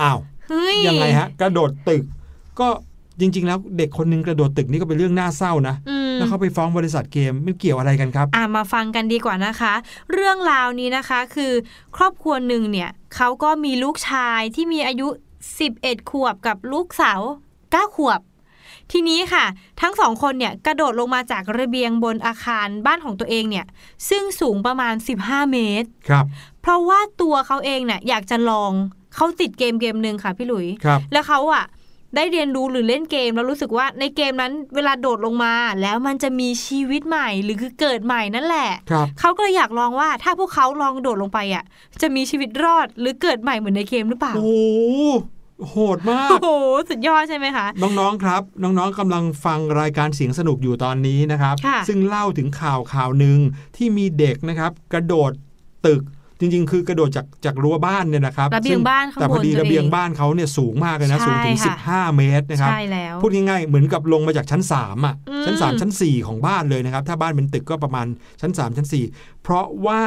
[0.00, 2.02] อ้าวเฮ้ยยังไงฮะ กระโดดตึก
[2.60, 2.68] ก็
[3.20, 9.72] จริง ๆ แล้วเด็กคนหนึงกระโดดตึกนี่ก็เป็นเรื่องน่าเศร้านะอืมแล้วเขาไปฟ้องบริษัทเกมมันเกี่ยวอะไรกันครับ อ่ามาฟังกันดีกว่านะคะ
[10.12, 11.52] เรื่องราวนี้นะคะคือ
[11.96, 15.08] ครอบครัวหนึ่งเนี่ยเขาก็มีลูกชายที่มีอายุ
[15.58, 17.20] 11 ขวบกับลูกสาว
[17.58, 18.20] 9 ขวบ
[18.92, 19.44] ทีนี้ค่ะ
[19.80, 23.66] ทั้งสองคนเนี่ยกระโดดลงมาจากระเบียงบนอาคารบ้านของตัวเองเนี่ย
[24.08, 26.24] ซึ่งสูงประมาณ 15 เมตร ครับ
[26.62, 28.72] เพราะว่าตัวเขาเองเนี่ยอยากจะลอง
[29.14, 31.64] เขาติดเกมเกมหนึ่งค่ะพี่หลุยครับแล้วเขาอะ
[32.16, 41.64] ได้เรียนรู้หรือเล่นเกมแล้วรู้สึกว่าในเกมนั้นเวลาโดดลงมา แล้วมันจะมีชีวิตใหม่หรือคือเกิดใหม่นั่นแหละครับเขาก็เลยอยากลองว่าถ้าพวกเขาลองโดดลงไปอะ
[42.02, 44.52] จะมีชีวิตรอดหรือเกิดใหม่เหมือนในเกมหรือเปล่าโอ้โห
[45.70, 46.48] โหดมาก โอ้โห
[46.90, 53.38] สุดยอดใช่ไหมคะ น้องๆ ครับ น้องๆกำลังฟังรายการเสียงสนุกอยู่ตอนนี้นะครับค่ะซึ่งเล่าถึงข่าวข่าวหนึ่ง
[53.76, 55.32] ที่มีเด็กนะครับ กระโดด
[55.86, 56.02] ตึก
[56.42, 68.06] จริง ๆ คือกระโดดจากจากรั้วบ้านเนี่ยนะครับระเบียงซึ่บ้านข้างแต่พอดีบนตัวระเบียงเองบ้านเขาเนี่ยสูงมากเลยนะใช่สูงถึงค่ะ15 เมตรนะครับใช่แล้วพูดง่ายๆเหมือนกับลงมาจากชั้น3อะอืมชั้น 3 ชั้น 4 ของบ้านเลยนะครับ ถ้าบ้านเป็นตึกก็ประมาณ
[68.40, 70.02] ชั้น 3 ชั้น 4 เพราะว่า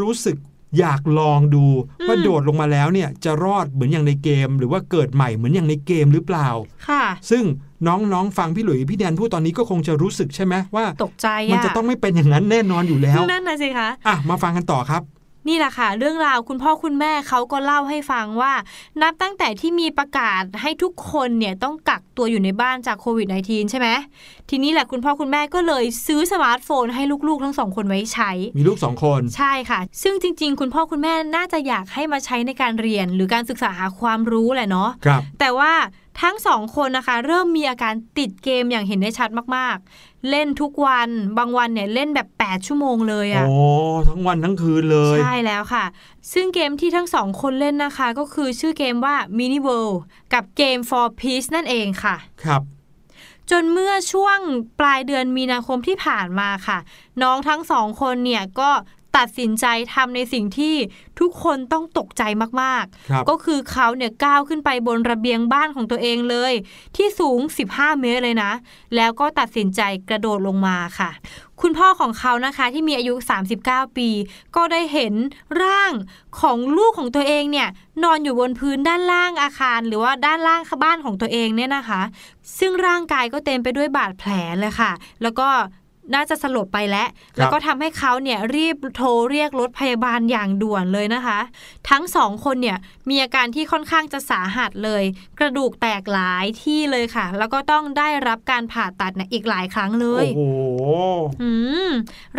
[0.00, 0.36] รู้สึก
[0.78, 1.64] อยากลองดู
[2.08, 6.48] ว่าโดดลงมาแล้วเนี่ยจะรอดเหมือนอย่างในเกม หรือว่าเกิดใหม่เหมือนอย่างในเกมหรือเปล่า
[6.88, 7.44] ค่ะ ซึ่ง
[7.88, 15.02] น้องๆ ฟังพี่หลุยพี่แดนพูดตอนนี้ก็คงจะรู้สึกใช่ไหมว่า ตกใจมันอะจะต้องไม่เป็นอย่างนั้นแน่นอนอยู่แล้วนั่นนะสิคะอะมาฟังกันต่อครับ
[15.48, 18.52] นี่แหละค่ะ เรื่องราวคุณพ่อคุณแม่เขาก็เล่าให้ฟังว่า
[19.02, 23.88] นับตั้งแต่ที่มีประกาศให้ทุกคนเนี่ยต้องกักตัวอยู่ในบ้านจากโควิด -19 ใช่ไหม
[24.50, 35.72] ทีนี้แหละคุณพ่อคุณแม่ก็เลยซื้อสมาร์ทโฟนให้ลูกๆ ทั้งสองคนไว้ใช้ มีลูกสองคนใช่ค่ะ ซึ่งจริง ๆ คุณพ่อคุณแม่น่าจะอยากให้มาใช้ในการเรียน หรือการศึกษาหาความรู้แหละเนาะครับแต่ว่า
[36.20, 43.56] ทั้งสองคนนะคะ เริ่มมีอาการติดเกมอย่างเห็นได้ชัดมากๆ เล่นทุกวันบางวันเนี่ยเล่นแบบ 8 ชั่วโมงเลยอะโอ้
[44.08, 45.84] ทั้งวันทั้งคืนเลย ใช่แล้วค่ะ
[46.32, 49.96] ซึ่งเกมที่ทั้งสองคนเล่นนะคะ ก็คือชื่อเกมว่า Mini World
[50.32, 52.62] กับเกม For Peace นั่นเองค่ะ ครับ
[53.50, 54.38] จนเมื่อช่วง
[54.80, 56.78] ปลายเดือนมีนาคมที่ผ่านมาค่ะ
[57.22, 58.70] น้องทั้งสองคนเนี่ยก็
[59.16, 60.74] ตัดสินใจทำในสิ่งที่
[61.20, 62.22] ทุกคนต้องตกใจ
[62.62, 66.52] มากครับๆก็คือเขาเนี่ยก้าวขึ้นไปบนระเบียงบ้านของตัวเองเลย
[66.96, 67.40] ที่สูง
[67.72, 68.52] 15 เมตรเลยนะ
[68.96, 71.10] แล้วก็ตัดสินใจกระโดดลงมาค่ะ
[71.60, 73.14] คุณพ่อของเขานะคะที่มีอายุ
[73.56, 74.08] 39 ปี
[74.56, 75.14] ก็ได้เห็น
[75.62, 75.92] ร่าง
[76.40, 77.68] ของลูกของตัวเองเนี่ย
[78.02, 82.02] นอนอยู่บนพื้นด้านล่างอาคาร หรือว่าด้านล่างบ้านของตัวเองเนี่ยนะคะ
[82.58, 85.48] ซึ่งร่างกายก็เต็มไปด้วยบาดแผลเลยค่ะ แล้วก็
[86.14, 91.38] น่าจะสลบไปแล้ว แล้วก็ทำให้เขาเนี่ยรีบโทรเรียกรถพยาบาลอย่างด่วนเลยนะคะ
[91.90, 95.02] ทั้งสองคนเนี่ยมีอาการที่ค่อนข้างจะสาหัสเลย
[95.38, 100.60] กระดูกแตกหลายที่เลยค่ะ แล้วก็ต้องได้รับการผ่าตัดเนี่ยอีกหลายครั้งเลย โอ้โห
[101.42, 101.50] อื
[101.88, 101.90] ม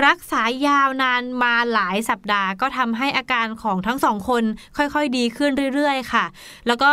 [0.06, 4.44] รักษายาวนานมาหลายสัปดาห์ ก็ทำให้อาการของทั้งสองคน
[4.78, 6.26] ค่อยๆ ดีขึ้นเรื่อยๆ ค่ะ
[6.68, 6.92] แล้วก็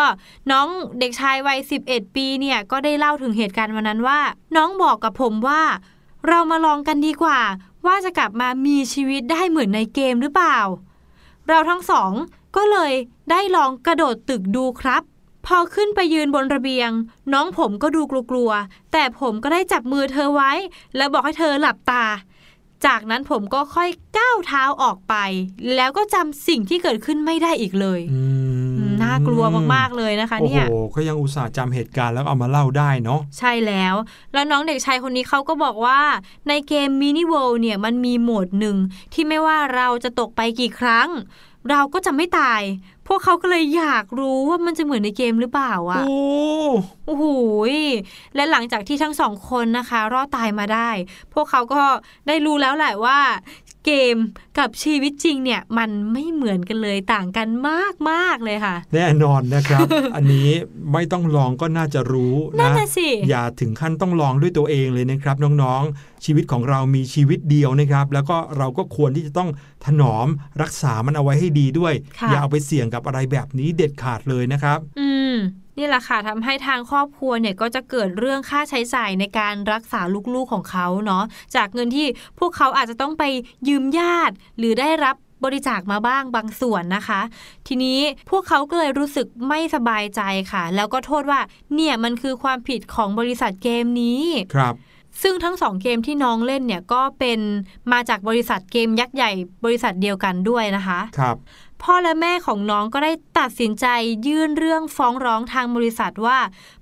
[0.50, 0.66] น้อง
[0.98, 4.20] เด็กชายวัย11 ปีเนี่ยก็ได้เล่าถึงเหตุการณ์วันนั้นว่า
[4.56, 5.62] น้องบอกกับผมว่า
[6.28, 7.40] เรามาลองกันดีกว่า
[7.86, 10.58] ว่าจะกลับมามีชีวิตได้เหมือนในเกมหรือเปล่า
[11.48, 12.12] เราทั้งสอง
[12.56, 12.92] ก็เลย
[13.30, 15.02] ได้ลองกระโดดตึกดูครับ
[15.46, 16.90] พอขึ้นไปยืนบนระเบียง
[17.32, 20.52] น้องผมก็ดูกลัวๆแต่ผมก็ได้จับมือเธอไว้
[20.96, 22.04] แล้วบอกให้เธอหลับตา
[22.86, 25.14] จากนั้นผมก็ค่อยก้าวเท้าออกไป
[25.74, 28.49] แล้วก็จำสิ่งที่เกิดขึ้นไม่ได้อีกเลย อืม
[29.02, 33.94] น่ากลัวมากๆเลยนะคะโอ้เนี่ยโหก็ยังอุตส่าห์จำเหตุการณ์แล้วเอามาเล่าได้เนาะใช่แล้ว
[34.32, 36.00] แล้วน้องเด็กชายคนนี้เขาก็บอกว่า
[36.48, 38.76] ในเกม Mini World เนี่ยมันมีโหมดหนึ่ง
[39.12, 41.08] ที่ไม่ว่าเราจะตกไปกี่ครั้ง
[41.70, 42.62] เราก็จะไม่ตาย
[43.06, 46.14] พวกเขาก็เลยอยากรู้ว่ามันจะเหมือนในเกมหรือเปล่าอะ โอ้
[47.06, 47.26] โอ้โห
[47.72, 47.74] ย
[48.34, 50.90] และหลังจากที่ทั้งสองคนนะคะ รอดตายมาได้
[51.34, 51.82] พวกเขาก็
[52.26, 53.18] ได้รู้แล้วแหละว่า
[53.86, 54.16] เกม
[54.58, 57.48] กับชีวิตจริงเนี่ยมันไม่เหมือนกันเลยต่างกัน
[58.10, 60.48] มากๆเลยค่ะ แน่นอนนะครับ อันนี้
[60.92, 69.50] ไม่ต้องลองก็น่าจะรู้นั่นนะน่ะสิอย่าถึงขั้นต้องลองด้วยตัวเองเลยนะครับน้องๆ ชีวิตของเรามีชีวิตเดียวนะครับ แล้วก็เราก็ควรที่จะต้อง
[69.86, 70.26] ถนอม
[70.62, 75.36] รักษามันเอาไว้ให้ดีด้วยค่ะอย่าเอาไปเสี่ยงกับอะไรแบบนี้เด็ดขาดเลยนะครับ อืม
[75.78, 80.00] นี่แหละค่ะทำให้ทางครอบครัวเนี่ยก็จะเกิดเรื่องค่าใช้จ่ายในการรักษา
[80.34, 81.24] ลูกๆของเขาเนาะ
[81.56, 82.06] จากเงินที่
[82.38, 83.24] พวกเขาอาจจะต้องไป
[83.68, 87.20] ยืมญาติ หรือได้รับบริจาคมาบ้างบางส่วนนะคะ
[87.66, 87.98] ทีนี้
[88.30, 90.20] พวกเขาก็เลยรู้สึกไม่สบายใจ
[90.52, 91.40] ค่ะ แล้วก็โทษว่า
[91.74, 94.74] เนี่ยมันคือความผิดของบริษัทเกมนี้ครับ
[95.22, 97.40] ซึ่งทั้งสองเกมที่น้องเล่นเนี่ยก็เป็น
[97.92, 99.30] มาจากบริษัทเกมยักษ์ใหญ่
[99.64, 101.36] บริษัทเดียวกันด้วยนะคะครับ
[101.82, 103.86] พ่อและแม่ของน้องก็ได้ตัดสินใจ
[104.26, 106.38] ยื่นเรื่องฟ้องร้องทางบริษัทว่า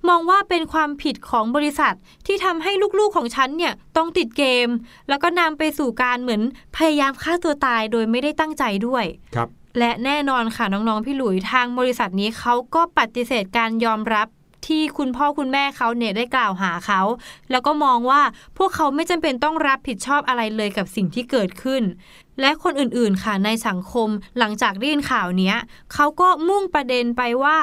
[0.09, 1.95] มองว่าเป็นความผิดของบริษัท
[2.27, 4.69] ที่ทำให้ลูกๆของฉันเนี่ยต้องติดเกม
[5.09, 6.43] แล้วก็นำไปสู่การเหมือน
[6.77, 9.05] พยายามฆ่าตัวตายโดยไม่ได้ตั้งใจด้วย
[9.37, 14.27] ครับและแน่นอนค่ะน้องๆพี่หลุยทางบริษัทนี้เขาก็ปฏิเสธการยอมรับ
[14.66, 17.03] ที่คุณพ่อคุณแม่เขาเนี่ยได้กล่าวหาเขา
[17.51, 18.21] แล้วก็มองว่า
[18.59, 21.83] พวกเขาไม่จำเป็นต้องรับผิดชอบอะไรเลยกับสิ่งที่เกิดขึ้น
[22.40, 25.57] และคนอื่นๆค่ะในสังคมหลังจากได้ยินข่าวเนี้ย
[25.92, 27.57] เขาก็มุ่งประเด็นไปว่า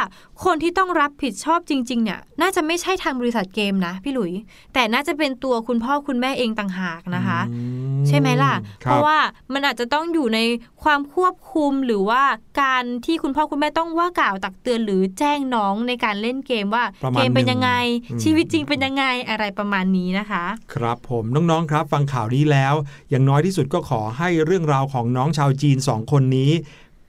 [0.44, 4.32] คนที่ต้องรับผิดชอบจริง ๆ เนี่ย น่าจะไม่ใช่ทางบริษัทเกมนะพี่หลุย
[4.74, 7.60] แต่น่าจะเป็นตัวคุณพ่อคุณแม่เองต่างหากนะคะอื
[8.08, 8.54] ใช่ไหมล่ะ
[8.86, 9.18] คเพบราะว่า
[9.54, 10.40] มันอาจจะต้องอยู่ใน
[10.84, 12.24] ความควบคุมหรือว่า
[12.62, 22.74] การที่คุณพ่อคุณแม่ต้องว่ากล่าวตักเตือนหรือแจ้งน้องในการเล่นเกมว่าประมาณเกมเป็นยังไงหนึ่งชีวิตจริงเป็นยังไงอะไรประมาณนี้นะคะ ครับผมน้องๆครับ ฟังข่าวนี้แล้ว
[23.10, 26.52] อย่างน้อยที่สุดก็ขอให้เรื่องราวของน้องชาวจีนสองคนนี้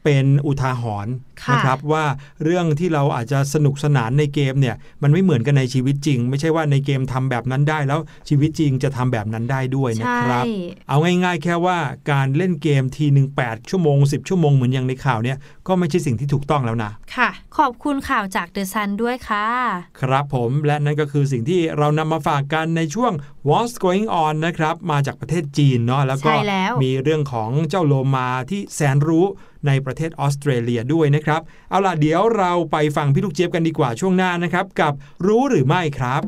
[0.06, 2.04] เป็นอุทาหรณ์ค่ะนะครับว่า
[2.44, 10.52] เรื่องที่เราอาจจะสนุกสนานในเกมเนี่ยมันไม่เหมือนกันในชีวิตจริง ไม่ใช่ว่าในเกมทำแบบนั้นได้แล้วชีวิตจริงจะทำแบบนั้นได้ด้วยนะครับใช่
[10.88, 11.78] เอาง่ายๆ แค่ว่า
[12.12, 15.38] การเล่นเกมทีหนึ่ง8ชั่วโมง 10 ชั่วโมงเหมือนอย่างในข่าวเนี่ย
[15.68, 19.48] ก็ไม่ใช่สิ่งที่ถูกต้องแล้วนะ ค่ะ ขอบคุณข่าวจากเดอะซันด้วยค่ะ
[20.00, 23.12] ครับผมและนั่นก็คือสิ่งที่เรานำมาฝากกันในช่วง
[23.48, 29.26] What's Going On นะครับมาจากประเทศจีนเนาะแล้วก็ใช่แล้วมีเรื่องของเจ้าโลมาที่แสนรู้
[29.66, 34.92] ในประเทศออสเตรเลียด้วยนะครับ เอาล่ะเดี๋ยวเราไปฟังพี่ลูกเจี๊ยบกันดีกว่าช่วงหน้านะครับ กับ
[35.26, 36.22] รู้หรือไม่ครับ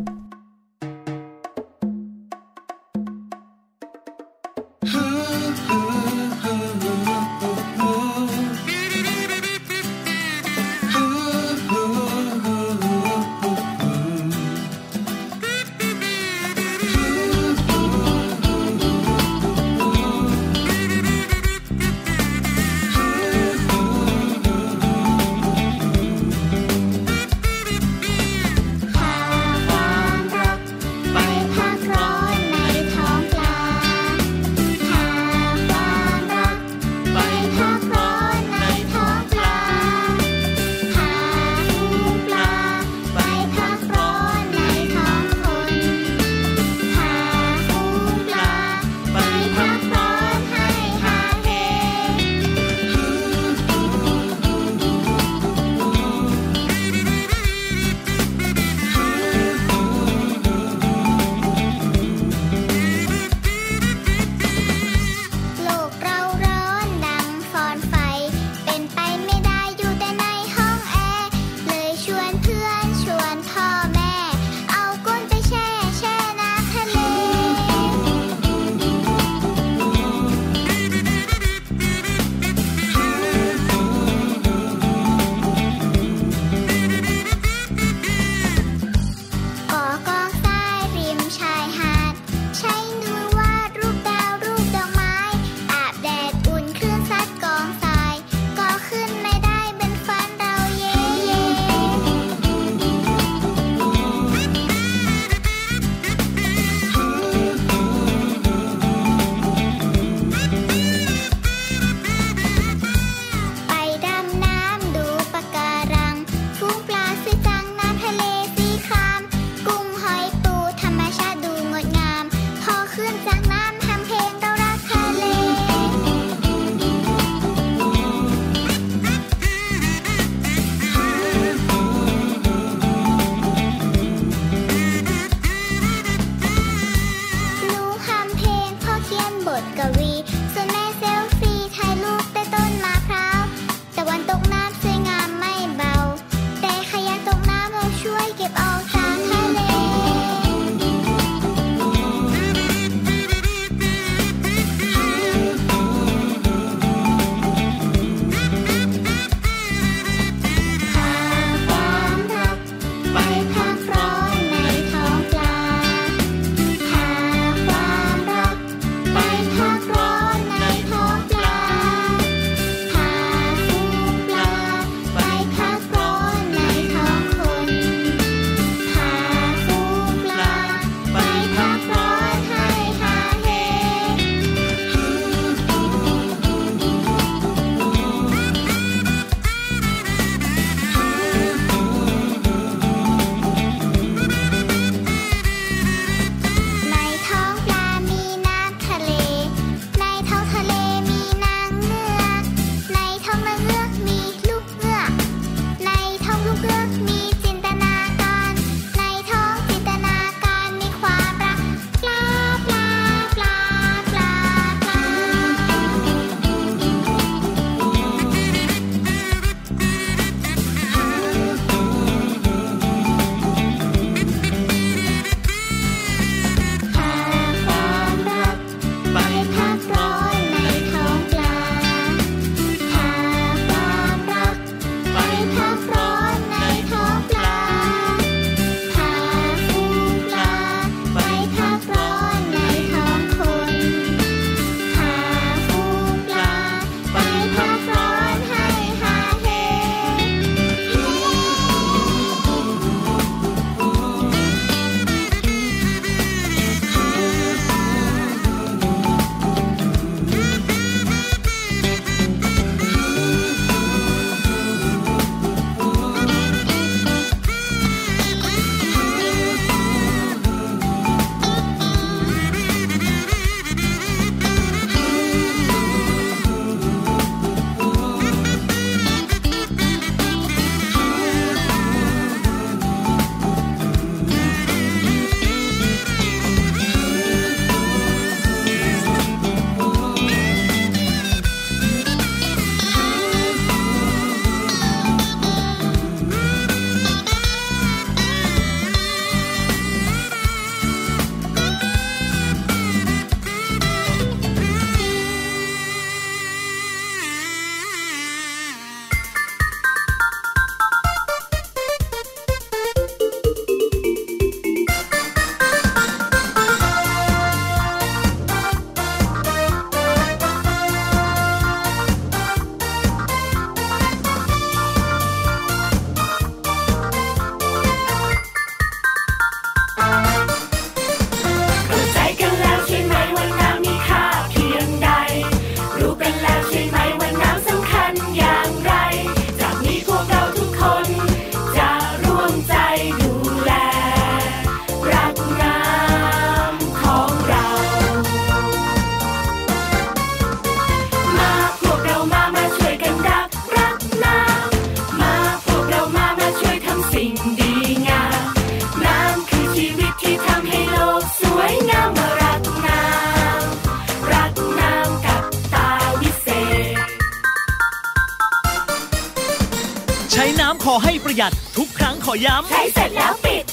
[371.38, 373.64] หยัดทุกครั้งขอย้ำใช้เสร็จแล้วปิด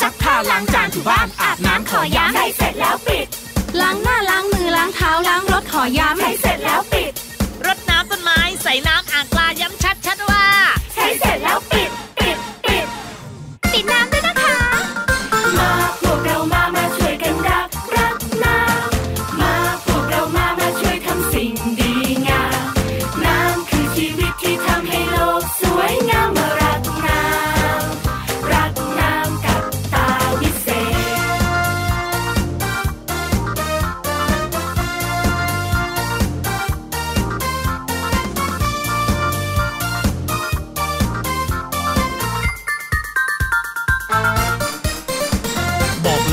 [0.00, 3.26] ซักผ้าล้างจานถูบ้านอาบน้ำขอย้ำใช้เสร็จแล้วปิด
[3.80, 7.12] ล้างหน้าล้างมือล้างเท้าล้างรถขอย้ำใช้เสร็จแล้วปิด
[7.66, 9.26] รดน้ำต้นไม้ใส่น้ำอ่าง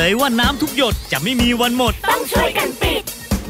[0.09, 3.03] ยว่าน้ำทุกหยดจะไม่มีวันหมด ต้องช่วยกันปิด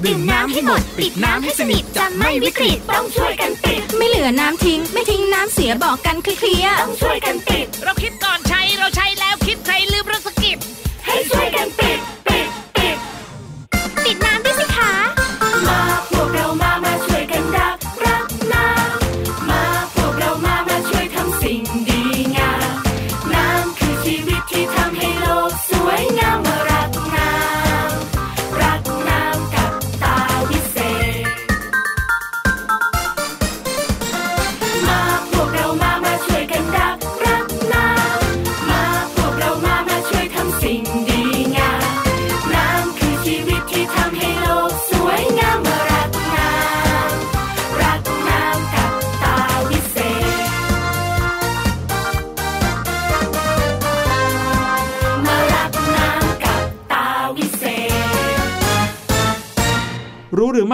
[0.03, 10.04] ดื่มน้ำให้หมด ปิดน้ำให้สนิทจะไม่วิกฤตต้องช่วยกันปิด ไม่เหลือน้ำทิ้ง ไม่ทิ้งน้ำเสียบอกกันเคลียร์ต้องช่วยกันปิด เราคิดก่อนใช้เราใช้แล้วคิดใครลืม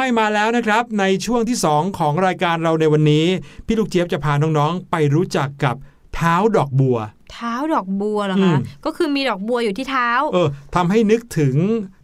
[0.04, 3.26] ไม่มาแล้วนะครับ ในช่วงที่ 2 ของรายการเราในวันนี้
[3.66, 5.76] พี่ลูกเจี๊ยบจะพาน้องๆ ไปรู้จักกับ
[6.16, 6.98] เท้าดอกบัว
[7.34, 11.56] เท้าดอกบัวเหรออืคะมก็คือมีดอกบัวอยู่ที่เท้า เออทำให้นึกถึง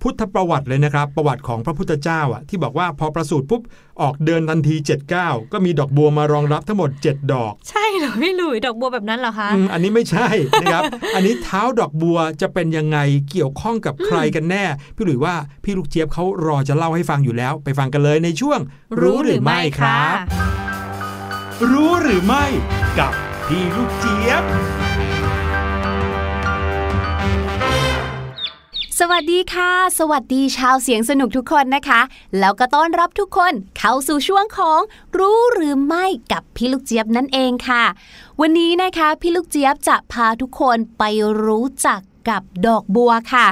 [0.01, 3.61] พุทธประวัติเลยนะครับ ประวัติของพระพุทธเจ้าอะ ที่บอกว่าพอประสูติปุ๊บ
[4.01, 10.28] ออกเดินทันที7ก้าวก็มีดอกบัวมารองรับทั้งหมด 7 ดอก ใช่เหรอพี่หลุยดอกบัวแบบนั้นเหรอคะอืมอันนี้ไม่ใช่
[10.61, 10.84] นะครับ
[11.15, 12.97] อันนี้เท้าดอกบัวจะเป็นยังไง
[13.32, 14.63] เกี่ยวข้องกับใครกันแน่
[14.95, 18.59] พี่หลุยว่าพี่ลูกเจี๊ยบเขารอจะเล่าให้ฟังอยู่แล้ว ไปฟังกันเลยในช่วง
[19.01, 20.15] รู้หรือไม่ครับ
[21.71, 22.45] รู้หรือไม่
[22.99, 23.13] กับ
[23.47, 24.43] พี่ลูกเจี๊ยบ
[29.02, 32.02] สวัสดีค่ะ สวัสดีชาวเสียงสนุกทุกคนนะคะ
[32.39, 34.82] แล้วก็ต้อนรับทุกคนเข้าสู่ช่วงของ
[35.18, 37.84] รู้หรือไม่กับพี่ลูกเจี๊ยบนั่นเองค่ะ
[38.41, 41.04] วันนี้นะคะ พี่ลูกเจี๊ยบจะพาทุกคนไป
[41.43, 43.47] รู้จัก กับดอกบัวค่ะ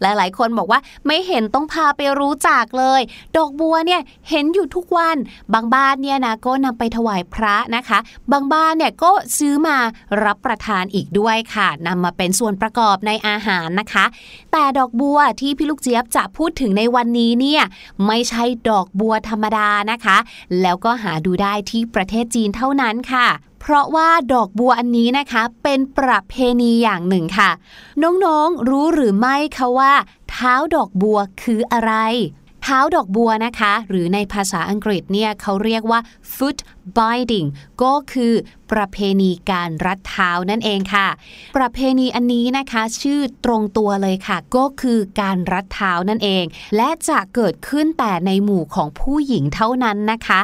[0.00, 3.00] หลายๆ คนบอกว่าไม่เห็นต้องพาไปรู้จักเลย
[3.36, 5.16] ดอกบัวเนี่ยเห็นอยู่ทุกวัน
[5.54, 7.98] บางบ้านเนี่ยนะก็นำไปถวายพระนะคะ
[8.32, 9.76] บางบ้านเนี่ยก็ซื้อมา
[10.24, 14.04] รับประทานอีกด้วยค่ะนำมาเป็นส่วนประกอบในอาหารนะคะ
[14.52, 17.62] แต่ดอกบัวที่พี่ลูกเจี๊ยบจะพูดถึงในวันนี้เนี่ย
[18.06, 20.16] ไม่ใช่ดอกบัวธรรมดานะคะ
[20.62, 23.28] แล้วก็หาดูได้ที่ประเทศจีนเท่านั้นค่ะ
[23.68, 27.50] เพราะว่าดอกบัวอันนี้นะคะเป็นประเพณีอย่างหนึ่งค่ะ
[28.02, 29.92] น้องๆรู้หรือไม่คะว่า
[30.30, 31.92] เท้าดอกบัวคืออะไร
[32.62, 36.00] เท้าดอกบัวนะคะ หรือในภาษาอังกฤษเนี่ยเขาเรียกว่า
[36.34, 36.58] foot
[36.96, 37.48] binding
[37.82, 38.34] ก็คือ
[38.72, 41.08] ประเพณีการรัดเท้านั่นเองค่ะ
[41.56, 46.44] ประเพณีอันนี้นะคะ ชื่อตรงตัวเลยค่ะ ก็คือการรัดเท้านั่นเอง
[46.76, 50.40] และจะเกิดขึ้นแต่ในหมู่ของผู้หญิงเท่านั้นนะคะ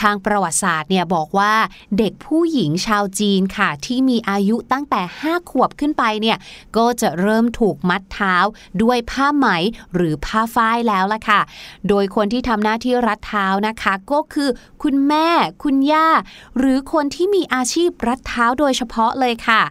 [0.00, 1.54] ทางประวัติศาสตร์เนี่ยบอกว่า
[1.98, 6.38] เด็กผู้หญิงชาวจีนค่ะ ที่มีอายุตั้งแต่ 5 ขวบขึ้นไปเนี่ย
[6.76, 8.34] ก็จะเริ่มถูกมัดเท้า
[8.82, 9.46] ด้วยผ้าไหม
[9.94, 11.40] หรือผ้าฝ้ายแล้วล่ะค่ะ
[11.88, 14.48] โดยคนที่ทำหน้าที่รัดเท้านะคะ ก็คือ
[14.82, 15.28] คุณแม่
[15.62, 16.08] คุณย่า
[16.58, 19.62] หรือคนที่มีอาชีพรัดเท้าโดยเฉพาะเลยค่ะ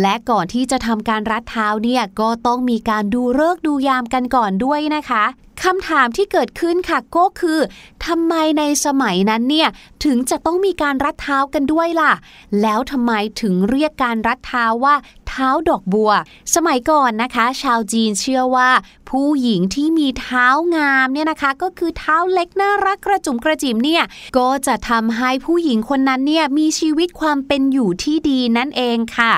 [0.00, 5.24] และก่อนที่จะทำการรัดเท้าเนี่ยก็ต้องมีการดูเลิกดูยามกันก่อนด้วยนะคะ
[5.64, 7.58] คำถามที่เกิดขึ้นค่ะก็คือ
[8.06, 9.68] ทำไมในสมัยนั้นเนี่ย
[10.04, 12.12] ถึงจะต้องมีการรัดเท้ากันด้วยล่ะ
[12.62, 14.94] แล้วทำไมถึงเรียกการรัดเท้าว่า
[15.32, 16.10] เท้าดอกบัว
[16.54, 18.70] สมัยก่อนนะคะ ชาวจีนเชื่อว่า
[19.10, 24.02] ผู้หญิงที่มีเท้างามเนี่ยนะคะ ก็คือเท้าเล็กน่ารักกระจุมกระจิมเนี่ย
[24.38, 29.32] ก็จะทำให้ผู้หญิงคนนั้นเนี่ยมีชีวิตความเป็นอยู่ที่ดีนั่นเองค่ะ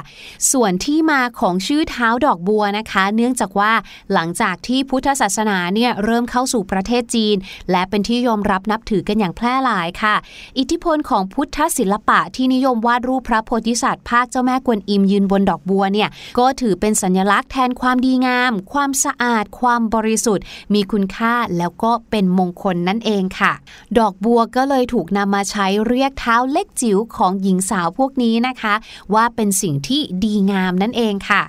[0.52, 3.72] ส่วนที่มาของชื่อเท้าดอกบัวนะคะ เนื่องจากว่า
[4.12, 7.36] หลังจากที่พุทธศาสนาเนี่ยเริ่มเข้าสู่ประเทศจีน
[7.70, 10.14] และเป็นที่ยอมรับนับถือกันอย่างแพร่หลายค่ะ
[10.58, 16.08] อิทธิพลของพุทธศิลปะที่นิยมวาดรูปพระโพธิสัตว์ภาคเจ้าแม่กวนอิมยืนบนดอกบัวเนี่ย
[16.38, 23.52] ก็ถือเป็นสัญลักษณ์แทนความดีงาม ความสะอาด ความบริสุทธิ์ มีคุณค่าแล้วก็เป็นมงคลนั่นเองค่ะ
[23.98, 28.74] ดอกบัวก็เลยถูกนำมาใช้เรียกเท้าเล็กจิ๋วของหญิงสาวพวกนี้นะคะ
[29.14, 31.42] ว่าเป็นสิ่งที่ดีงามนั่นเองค่ะ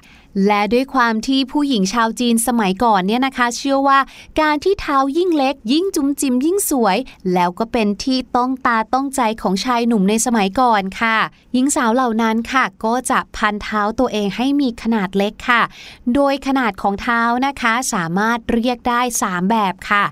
[0.47, 3.99] และด้วยความที่ผู้หญิงชาวจีนสมัยก่อนเนี่ยนะคะ เชื่อว่า
[4.41, 6.97] การที่เท้ายิ่งเล็ก ยิ่งจุ้มจิมยิ่งสวย
[7.33, 11.17] แล้วก็เป็นที่ต้องตาต้องใจของชายหนุ่มในสมัยก่อนค่ะ
[11.53, 15.61] หญิงสาวเหล่านั้นค่ะ ก็จะพันเท้าตัวเองให้มีขนาดเล็กค่ะ
[16.15, 20.03] โดยขนาดของเท้านะคะสามารถเรียกได้ 3 แบบค่ะ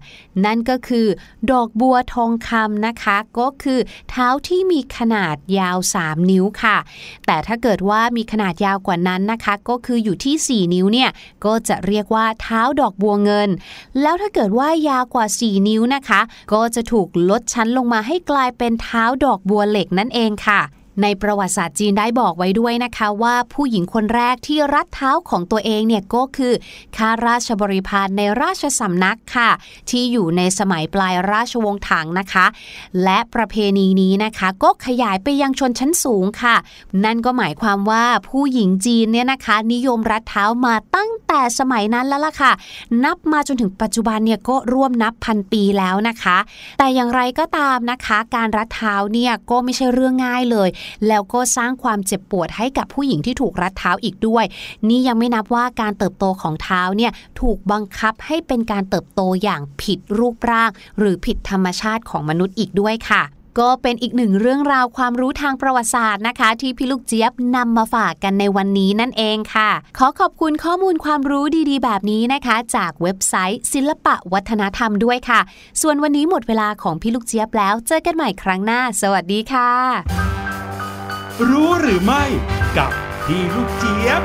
[0.46, 1.08] นั่นก็คือ
[1.52, 6.78] ดอกบัวทองคำนะคะ ก็คือเท้าที่มีขนาดยาว 3 นิ้วค่ะ
[7.26, 11.10] แต่ถ้าเกิดว่ามีขนาดยาวกว่านั้นนะคะ ก็คืออยู่ที่ 4 นิ้วเนี่ย
[11.46, 13.50] ก็จะเรียกว่าเท้าดอกบัวเงิน
[14.02, 16.22] แล้วถ้าเกิดว่ายาวกว่า 4 นิ้วนะคะ
[16.54, 20.62] ก็จะถูกลดชั้นลงมาให้กลายเป็นเท้าดอกบัวเหล็กนั่นเองค่ะ
[21.02, 26.54] ในประวัติศาสตร์จีนได้บอกไว้ด้วยนะคะว่าผู้หญิงคนแรกที่รัดเท้าของตัวเองเนี่ยก็คือ
[26.98, 29.50] ข้าราชบริพารในราชสำนักค่ะ
[29.90, 32.46] ที่อยู่ในสมัยปลายราชวงศ์ถังนะคะ
[33.04, 36.56] และประเพณีนี้นะคะก็ขยายไปยังชนชั้นสูงค่ะ
[37.06, 42.52] นั่นก็หมายความว่าผู้หญิงจีนเนี่ยนะคะ นิยมรัดเท้ามาตั้งแต่สมัยนั้นแล้วล่ะค่ะ
[43.04, 46.38] นับมาจนถึงปัจจุบันเนี่ยก็ร่วมนับพันปีแล้วนะคะ
[46.80, 50.70] แต่อย่างไรก็ตามนะคะ การรัดเท้าเนี่ยก็ไม่ใช่เรื่องง่ายเลย
[51.08, 54.46] แล้วก็สร้างความเจ็บปวดให้กับผู้หญิงที่ถูกรัดเท้าอีกด้วย
[54.88, 63.24] นี่ยังไม่นับว่าการเติบโตของเท้าเนี่ยถูกบังคับให้เป็นการเติบโตอย่างผิดรูปร่าง หรือผิดธรรมชาติของมนุษย์อีกด้วยค่ะ
[63.60, 75.40] ก็เป็นอีกหนึ่งเรื่องราวความรู้ทางประวัติศาสตร์นะคะ ที่พี่ลูกเจี๊ยบนำมาฝากกันในวันนี้นั่นเองค่ะ ขอขอบคุณข้อมูลความรู้ดีๆ แบบนี้นะคะ จากเว็บไซต์ ศิลปะวัฒนธรรมด้วยค่ะ
[75.82, 80.43] ส่วนวันนี้หมดเวลาของพี่ลูกเจี๊ยบแล้ว เจอกันใหม่ครั้งหน้า สวัสดีค่ะ
[81.50, 82.24] รู้หรือไม่
[82.78, 82.92] กับ
[83.26, 84.24] พี่ลูกเจี๊ยบ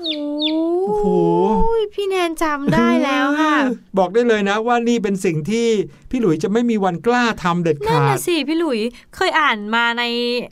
[0.00, 1.06] โอ้โห
[1.80, 3.56] ยพี่แนนจำได้แล้วค่ะ
[3.98, 5.66] บอกได้เลยนะว่านี่เป็นสิ่งที่
[6.10, 8.80] พี่หลุยจะไม่มีวันกล้าทำเด็ดนั่นขาน่ะดสิพี่หลุย
[9.16, 10.02] เคยอ่านมาใน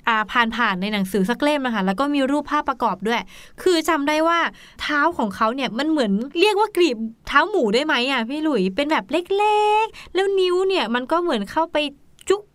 [0.08, 3.20] อ่าผ่านผ่านๆในหนังสือสักเล่มนะคะแล้วก็มีรูปภาพประกอบด้วย
[3.62, 4.38] คือจำได้ว่า
[4.82, 6.96] เท้าของเขาเนี่ยมันเหมือนเรียกว่ากรีบ
[7.28, 12.01] เท้าหมูได้ไหมอะพี่หลุยเป็นแบบเล็กๆ แล้วนิ้วเนี่ยมันก็เหมือนเข้าไปจุ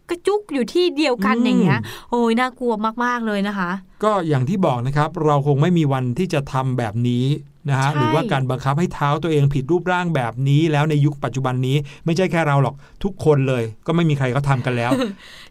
[0.08, 1.80] กกระจุกอยู่ที่เดียวกันอืมอย่างเงี้ย
[2.12, 3.72] โอ้ยน่ากลัวมากๆเลยนะคะ
[4.04, 7.26] ก็อย่างที่บอกนะครับเราคงไม่มีวันที่จะทำแบบนี้
[7.70, 14.92] นะฮะใช่หรือว่าการบังคับให้เท้าตัวเองผิดรูปร่างแบบนี้ แล้วในยุคปัจจุบันนี้ไม่ใช่แค่เราหรอกทุกคนเลย ก็ไม่มีใครเขาทำกันแล้ว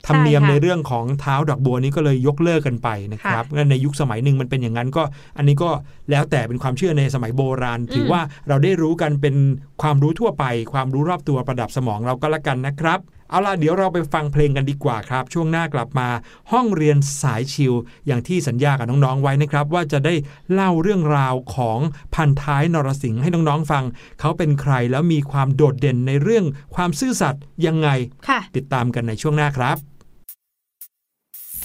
[0.06, 5.02] ธรรมเนียมในเรื่องของเท้าดอกบัวนี้ก็เลยยกเลิกกันไปนะครับและในยุคสมัยหนึ่งมันเป็นอย่างนั้นก็
[5.36, 5.70] อันนี้ก็
[6.10, 9.34] แล้วแต่เป็นความเชื่อในสมัยโบราณ ถือว่าเราได้รู้กันเป็น
[9.82, 13.00] ความรู้ทั่วไป ความรู้รอบตัวประดับสมองเราก็แล้วกันนะครับ
[13.30, 16.08] เอาล่ะเดี๋ยวเราไปฟังเพลงกันดีกว่าครับ ช่วงหน้ากลับมา
[16.52, 17.74] ห้องเรียนสายชิล
[18.06, 20.14] อย่างที่สัญญากับน้องๆไว้นะครับ ว่าจะได้
[20.52, 21.78] เล่าเรื่องราวของ
[22.14, 23.84] พันท้ายนรสิงห์ให้น้องๆฟัง
[24.20, 27.88] เขาเป็นใครแล้วมีความโดดเด่นในเรื่องความซื่อสัตย์ยังไง
[28.28, 29.76] ค่ะติดตามกันในช่วงหน้าครับ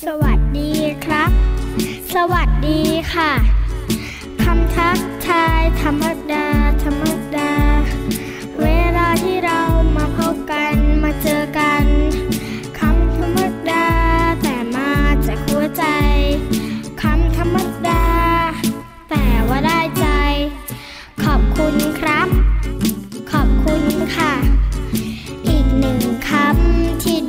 [0.06, 0.72] สวัสดี
[1.06, 1.30] ครับ
[2.16, 2.82] สวัสดี
[3.14, 3.32] ค่ะ
[4.44, 6.48] คำทักทายธรรมดา
[6.84, 7.04] ธรรม
[7.36, 7.52] ดา
[8.62, 9.71] เวลาที่เรา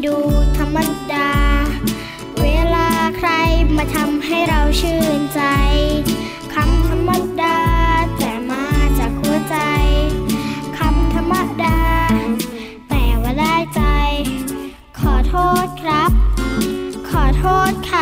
[0.05, 0.17] ดู
[0.59, 0.79] ธรรม
[1.13, 1.31] ดา
[2.41, 2.89] เวลา
[3.19, 3.31] ใคร
[3.77, 5.43] มาทำให้เราชื่นใจ
[6.55, 7.59] คำธรรมดา
[8.19, 8.65] แต่มา
[8.99, 9.57] จากหัวใจ
[10.79, 11.81] คำธรรมดา
[12.89, 13.83] แต่ว่าได้ใจ
[14.99, 16.11] ขอโทษครับ
[17.11, 18.02] ขอโทษค่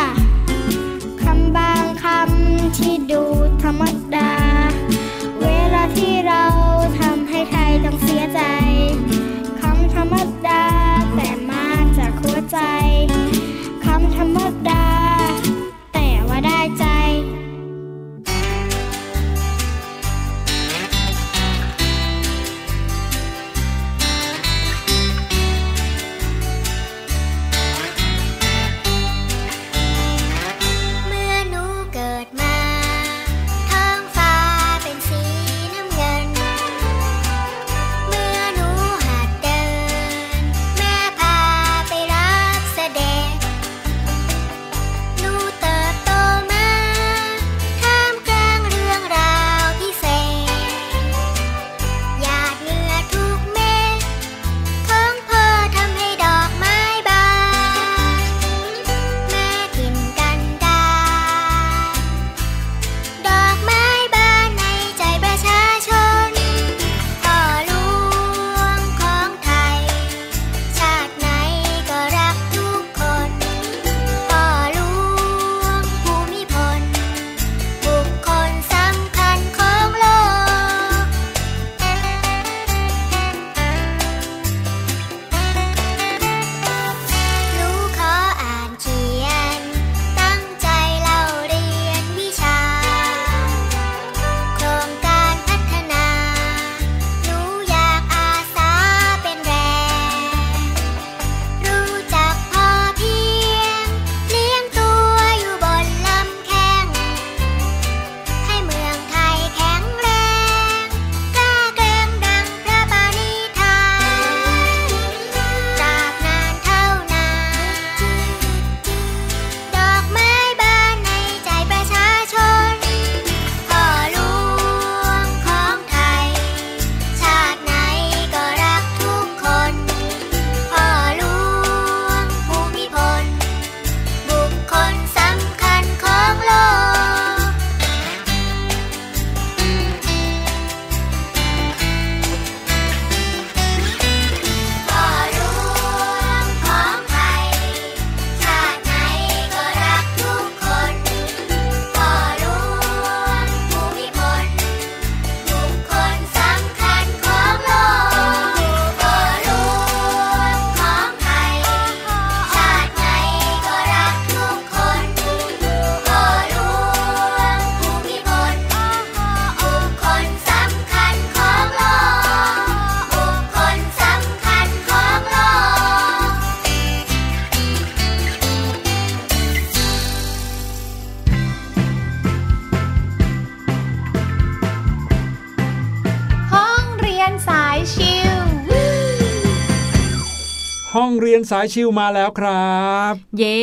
[191.51, 192.75] สายชิวมาแล้วครั
[193.11, 193.57] บ เย่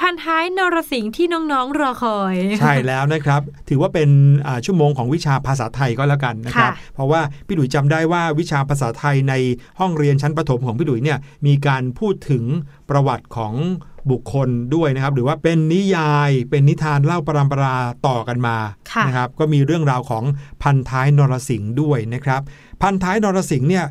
[0.00, 4.10] พันท้ายนรสิงห์ที่น้องๆรอคอย ใช่แล้วนะครับ ถือว่าเป็น
[4.46, 9.34] อ่าชั่วโมงของวิชาภาษาไทยก็แล้วกันนะครับค่ะเพราะว่าพี่ดุยจำได้ว่าวิชาภาษาไทยใน
[9.80, 12.44] ห้องเรียนชั้นประถมของพี่ดุยเนี่ยมีการพูดถึง
[12.90, 13.54] ประวัติของ
[14.10, 17.76] บุคคลด้วยนะครับ หรือว่าเป็นนิยาย เป็นนิทานเล่าปรำปรา
[18.06, 18.56] ต่อกันมา
[18.92, 20.24] ค่ะนะครับ ก็มีเรื่องราวของ
[20.62, 22.40] พันท้ายนรสิงห์ด้วยนะครับ
[22.82, 23.86] พันท้ายนรสิงห์เนี่ย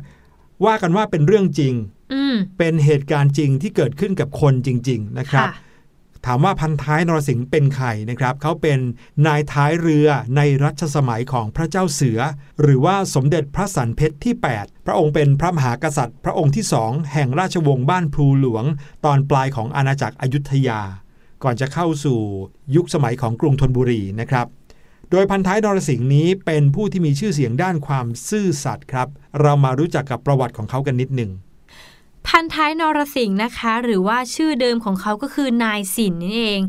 [0.66, 1.74] ว่ากันว่าเป็นเรื่องจริง
[2.12, 5.62] อืมเป็นเหตุการณ์จริงที่เกิดขึ้นกับคนจริง ๆ นะครับค่ะ
[6.28, 8.78] ถามว่าพันท้ายนรสิงห์เป็นใครนะครับ เขาเป็น
[9.26, 12.18] นายท้ายเรือในรัชสมัยของพระเจ้าเสือ
[12.60, 18.64] หรือว่าสมเด็จพระสันเพชรที่ 8 พระองค์เป็นพระมหากษัตริย์ พระองค์ที่สองแห่งราชวงศ์บ้านพลูหลวง
[19.04, 20.80] ตอนปลายของอาณาจักรอยุธยา
[21.42, 22.18] ก่อนจะเข้าสู่
[22.76, 24.46] ยุคสมัยของกรุงธนบุรีนะครับ
[25.10, 29.08] โดยพันท้ายนรสิงห์นี้เป็นผู้ที่มีชื่อเสียงด้านความซื่อสัตย์ครับ
[29.40, 31.30] เรามารู้จักกับประวัติของเขากันนิดหนึ่ง
[32.26, 36.62] พันท้ายนรสิงห์นะคะ หรือว่าชื่อเดิมของเขาก็คือนายสินนั่นเอง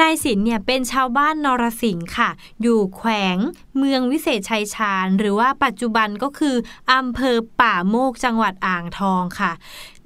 [0.00, 2.30] นายสินเนี่ยเป็นชาวบ้านนรสิงห์ค่ะ
[2.62, 3.36] อยู่แขวง
[3.76, 6.56] เมืองวิเศษชัยชาญ หรือว่าปัจจุบันก็คือ
[6.92, 9.52] อำเภอป่าโมกจังหวัดอ่างทองค่ะ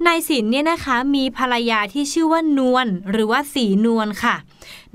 [0.07, 4.35] นายสินเนี่ยนะคะมีภรรยาที่ชื่อว่านวลหรือว่าสีนวลค่ะ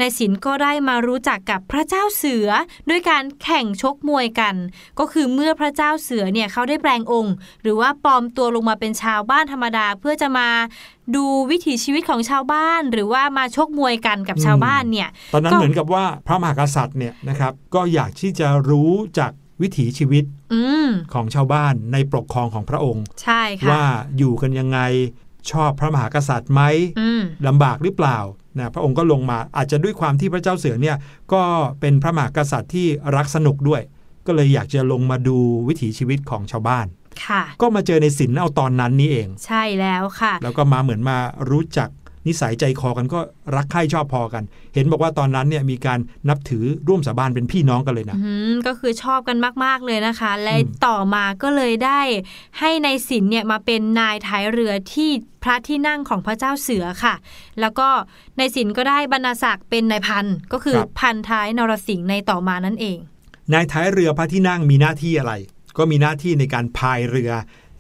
[0.01, 2.49] นายสินก็ได้มารู้จักกับพระเจ้าเสือ
[2.89, 4.55] ด้วยการแข่งชกมวยกัน
[4.99, 10.49] ก็คือเมื่อพระเจ้าเสือเนี่ยเขาได้แปลงองค์ หรือว่าปลอมตัวลงมาเป็นชาวบ้านธรรมดาเพื่อจะมา
[11.15, 19.33] ดูวิถีชีวิตของชาวบ้าน หรือว่ามาชกมวยกันกับชาวบ้านเนี่ยตอนนั้นก็เหมือนกับว่าพระมหากษัตริย์เนี่ยนะครับก็อยากที่จะรู้จาก
[19.63, 20.38] วิถีชีวิตอืม
[21.15, 23.85] ของชาวบ้านในปกครองของพระองค์ ใช่ค่ะว่า
[24.19, 24.81] อยู่กันยังไง
[25.51, 26.63] ชอบพระมหากษัตริย์ไหม
[27.01, 28.19] อืมลำบากหรือเปล่า
[28.59, 30.97] นะพระองค์ก็ลงมาอาจจะด้วยความที่พระเจ้าเสือเนี่ย
[31.33, 31.43] ก็
[31.81, 32.87] เป็นพระมหากษัตริย์ที่
[33.17, 33.83] รักสนุกด้วย
[34.27, 35.37] ก็เลยอยากจะลงมาดู
[35.69, 36.87] วิถีชีวิตของชาวบ้าน
[37.27, 41.19] ค่ะก็มาเจอในศิลเอาตอนนั้นนี่เอง ใช่แล้วค่ะ แล้วก็มาเหมือนมา
[41.51, 41.89] รู้จัก
[42.27, 43.21] นิสัยใจคอกันก็
[43.57, 44.43] รักใคร่ชอบพอกัน
[44.75, 45.99] เห็นบอกว่าตอนนั้นเนี่ยมีการ
[46.29, 52.01] นับถือร่วมสาบานเป็นพี่น้องกันเลยนะอืมก็คือชอบกันมาก ๆ เลยนะคะ และอืมต่อมาก็เลยได้
[52.59, 55.11] ให้ในายสินเนี่ยมาเป็นนายท้ายเรือที่
[55.43, 57.15] พระที่นั่งของพระเจ้าเสือค่ะ
[57.61, 57.89] แล้วก็
[58.37, 62.99] ในายสินก็ได้บรรณาศักดิ์เป็นนายพันก็คือพันท้ายนรสิงห์ในต่อมานั่นเอง
[63.53, 65.33] นายท้ายเรือพระที่นั่งมีหน้าที่อะไร
[65.79, 67.31] ก็มีหน้าที่ในการพายเรือ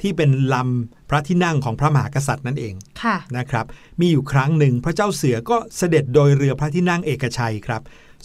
[0.02, 3.66] ที่เป็นลำพระที่นั่งของพระมหากษัตริย์นั่นเองค่ะนะครับ
[4.00, 7.82] มีอยู่ครั้งหนึ่งพระเจ้าเสือก็เสด็จโดยเรือพระที่นั่งเอกชัยครับ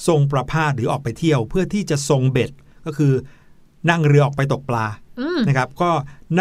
[0.07, 2.51] ทรงประพาสหรือออกไปเที่ยวเพื่อที่จะทรงเบ็ด
[2.85, 3.13] ก็คือ
[3.89, 4.87] นั่งเรือออกไปตกปลา
[5.19, 5.91] อืมนะครับ ก็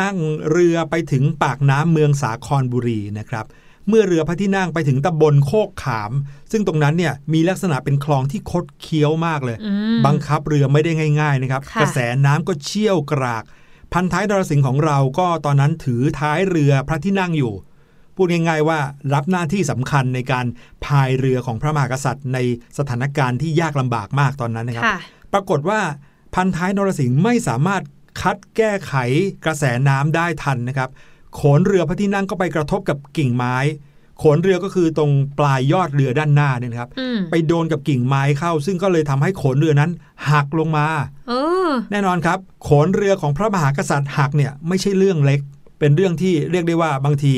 [0.01, 0.17] นั่ง
[0.51, 3.47] เรือไปถึงปากน้ำเมืองสาครบุรีนะครับ
[3.89, 6.13] เมื่อเรือพระที่นั่งไปถึงตำบลโคกขาม
[6.53, 13.45] ซึ่งตรงนั้นเนี่ยมีลักษณะเป็นคลองที่คดเคี้ยวมากเลยอืมบังคับเรือไม่ได้ง่าย ๆนะครับค่ะกระแสน้ำก็เชี่ยวกราก
[13.93, 17.55] พันท้ายนรสิงห์ของเราก็ตอนนั้นถือท้ายเรือพระที่นั่งอยู่
[18.17, 18.79] พูดง่ายๆว่า
[19.15, 20.47] รับหน้าที่สำคัญในการ
[20.85, 22.39] พายเรือของพระมหากษัตริย์ ใน
[22.79, 24.99] สถานการณ์ที่ยากลำบากมากตอนนั้นนะครับค่ะ
[25.33, 25.81] ปรากฏว่า
[26.35, 27.83] พันท้ายนรสิงห์ไม่สามารถ
[28.21, 28.95] คัดแก้ไข
[29.45, 30.91] กระแสน้ำได้ทันนะครับ
[31.35, 33.57] โขนเรือพระที่นั่งก็ไปกระทบกับกิ่งไม้
[34.19, 39.91] โขนเรือก็คือตรงปลายยอดเรือด้านหน้าเนี่ยนะครับอืมไปโดนกับกิ่งไม้เข้า ซึ่งก็เลยทำให้โขนเรือนั้น
[40.31, 40.87] หักลงมา
[41.29, 41.52] เออ
[41.91, 45.41] แน่นอนครับ โขนเรือของพระมหากษัตริย์หักเนี่ยไม่ใช่เรื่องเล็ก
[45.79, 47.35] เป็นเรื่องที่เรียกได้ว่าบางที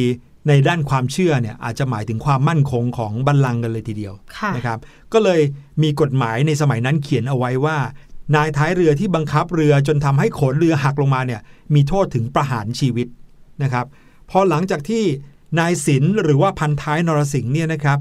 [0.48, 4.78] ในด้านความเชื่อเนี่ยอาจจะหมายถึงความมั่นคงของบัลลังก์กันเลยทีเดียวค่ะนะครับ
[5.12, 5.40] ก็เลย
[5.82, 7.76] มีกฎหมายในสมัยนั้นเขียนเอาไว้ว่า
[8.36, 11.40] นายท้ายเรือที่บังคับเรือจนทำให้โขนเรือหักลงมาเนี่ย
[11.74, 13.06] มีโทษถึงประหารชีวิต
[13.62, 13.86] นะครับ
[14.30, 15.04] พอหลังจากที่
[15.58, 17.98] นายศิลป์หรือว่าพันท้ายนรสิงห์เนี่ยนะครับ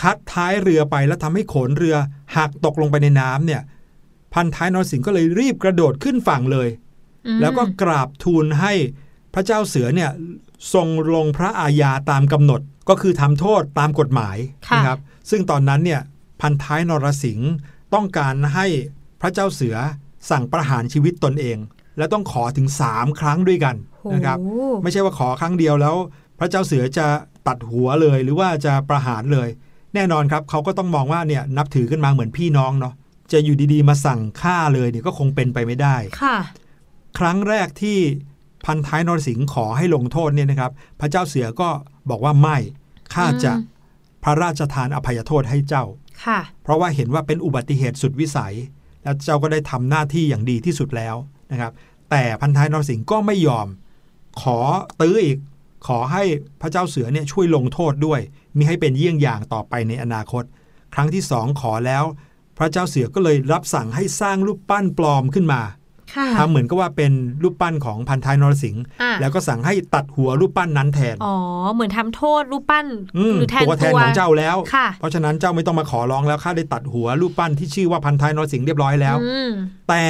[0.00, 1.96] คัดท้ายเรือไปแล้วทำให้โขนเรือ
[2.36, 3.62] หักตกลงไปในน้ำเนี่ย
[4.34, 6.68] พันท้ายนรสิงห์ก็เลยรีบกระโดดขึ้นฝั่งเลย
[7.26, 8.72] อืมแล้วก็กราบทูลให้
[9.34, 10.10] พระเจ้าเสือเนี่ย
[10.74, 14.36] ทรงลงพระอาญาตามกำหนดก็คือทำโทษตามกฎหมาย
[14.68, 14.98] ค่ะนะครับ
[15.30, 16.00] ซึ่งตอนนั้นเนี่ย
[16.40, 17.52] พันท้ายนรสิงห์
[17.94, 18.66] ต้องการให้
[19.20, 19.76] พระเจ้าเสือ
[20.30, 21.58] สั่งประหารชีวิตตนเอง
[21.98, 23.76] และต้องขอถึง 3 ครั้งด้วยกัน
[24.14, 25.96] นะครับโอ้ไม่ใช่ว่าขอครั้งเดียวแล้ว
[26.38, 27.06] พระเจ้าเสือจะ
[27.46, 29.48] ตัดหัวเลยหรือว่าจะประหารเลย
[29.94, 32.94] แน่นอนครับเขาก็ต้องมองว่าเนี่ยนับถือกันมาเหมือนพี่น้องเนาะ
[33.32, 36.36] จะอยู่ดีๆ มาสั่งฆ่าเลยเนี่ยก็คงเป็นไปไม่ได้ค่ะ
[37.18, 37.98] ครั้งแรกที่
[38.66, 41.68] พันท้ายนรสิงห์ขอให้ลงโทษเนี่ยนะครับ พระเจ้าเสือก็
[42.10, 42.56] บอกว่าไม่
[43.14, 43.76] ข้าจะอืม
[44.24, 45.84] พระราชทานอภัยโทษให้เจ้า
[46.24, 48.54] ค่ะเพราะว่าเห็นว่าเป็นอุบัติเหตุสุดวิสัย
[49.02, 51.16] แล้วเจ้าก็ได้ทำหน้าที่อย่างดีที่สุดแล้ว
[51.52, 51.72] นะครับ
[52.10, 53.66] แต่พันท้ายนรสิงห์ก็ไม่ยอม
[54.42, 54.58] ขอ
[55.00, 55.38] ตื้ออีก
[55.86, 56.22] ขอให้
[56.60, 58.20] พระเจ้าเสือเนี่ยช่วยลงโทษด้วย
[58.56, 60.44] มิให้เป็นเยี่ยงอย่างต่อไปในอนาคต
[60.94, 62.04] ครั้งที่สองขอแล้ว
[62.58, 65.62] พระเจ้าเสือก็เลยรับสั่งให้สร้างรูปปั้นปลอมขึ้นมา
[66.14, 71.36] ค่ะทำเหมือนกับว่าเป็นรูปปั้นของพันท้ายนรสิงห์อะแล้วก็สั่งให้ตัดหัวรูปปั้นนั้นแทน อ๋อ
[71.74, 72.86] เหมือนทำโทษรูปปั้น
[73.34, 79.50] มหรือแทนตัวแทนของเจ้าแล้วค่ะเพราะฉะนั้นเจ้าไม่ต้องมาขอร้องแล้วข้าได้ตัดหัวรูปปั้นที่ชื่อว่าพันท้ายนรสิงห์เรียบร้อยแล้วอืม
[79.88, 80.02] แต่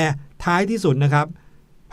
[0.44, 1.26] ท้ายที่สุดนะครับ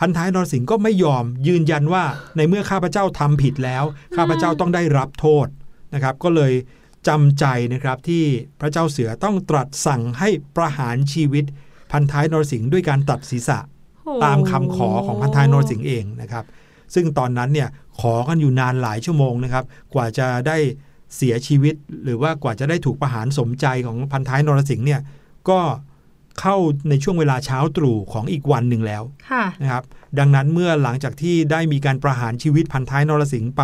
[0.00, 2.04] พันท้ายนรสิงห์ก็ไม่ยอมยืนยันว่า
[2.36, 3.84] ในเมื่อข้าพเจ้าทำผิดแล้ว
[4.16, 5.46] ข้าพเจ้าต้องได้รับโทษ
[5.94, 6.52] นะครับ ก็เลย
[7.08, 8.24] จำใจนะครับที่
[8.60, 11.44] พระเจ้าเสือต้องตรัสสั่งให้ประหารชีวิต
[11.92, 13.58] พันท้ายนรสิงห์ด้วยการตัดศีรษะ
[14.04, 16.44] โอ้ตามคำขอของพันท้ายนรสิงห์เองนะครับ
[16.94, 17.68] ซึ่งตอนนั้นเนี่ย
[18.00, 20.58] ขอกันอยู่นานหลายชั่วโมงนะครับ กว่าจะได้
[21.16, 25.00] เสียชีวิต หรือว่ากว่าจะได้ถูกประหารสมใจของพันท้ายนรสิงห์เนี่ย
[25.50, 25.60] ก็
[26.40, 26.56] เข้า
[26.88, 29.84] ในช่วงเวลาเช้าตรู่ของอีกวันหนึ่งแล้วค่ะนะครับ
[30.18, 33.62] ดังนั้นเมื่อหลังจากที่ได้มีการประหารชีวิตพันท้ายนรสิงห์ไป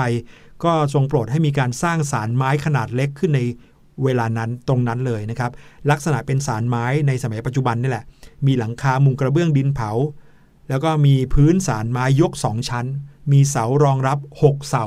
[0.65, 3.41] ก็ทรงโปรดให้มีการสร้างศาลไม้ขนาดเล็กขึ้นใน
[4.05, 5.51] เวลานั้นตรงนั้นเลยนะครับ
[5.91, 8.05] ลักษณะเป็นศาลไม้ในสมัยปัจจุบันนี่แหละ
[8.47, 9.91] มีหลังคามุงกระเบื้องดินเผา
[10.69, 12.87] แล้วก็มีพื้นศาลไม้ยกสองชั้น
[13.33, 14.85] มีเสารองรับ 6 เสา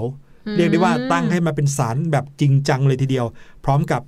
[0.57, 3.25] เรียกได้ว่าตั้งให้มาเป็นศาลแบบจริงจังเลยทีเดียว
[3.65, 4.01] พร้อมกับ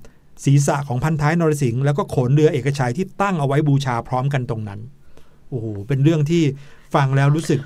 [0.44, 4.80] ศีรษะของพันท้ายนรสิงห์แล้วก็โขนเรือเอกชัยที่ตั้งเอาไว้บูชาพร้อมกันตรงนั้น
[5.48, 6.42] โอ้โหเป็นเรื่องที่
[6.94, 7.60] ฟังแล้วรู้สึก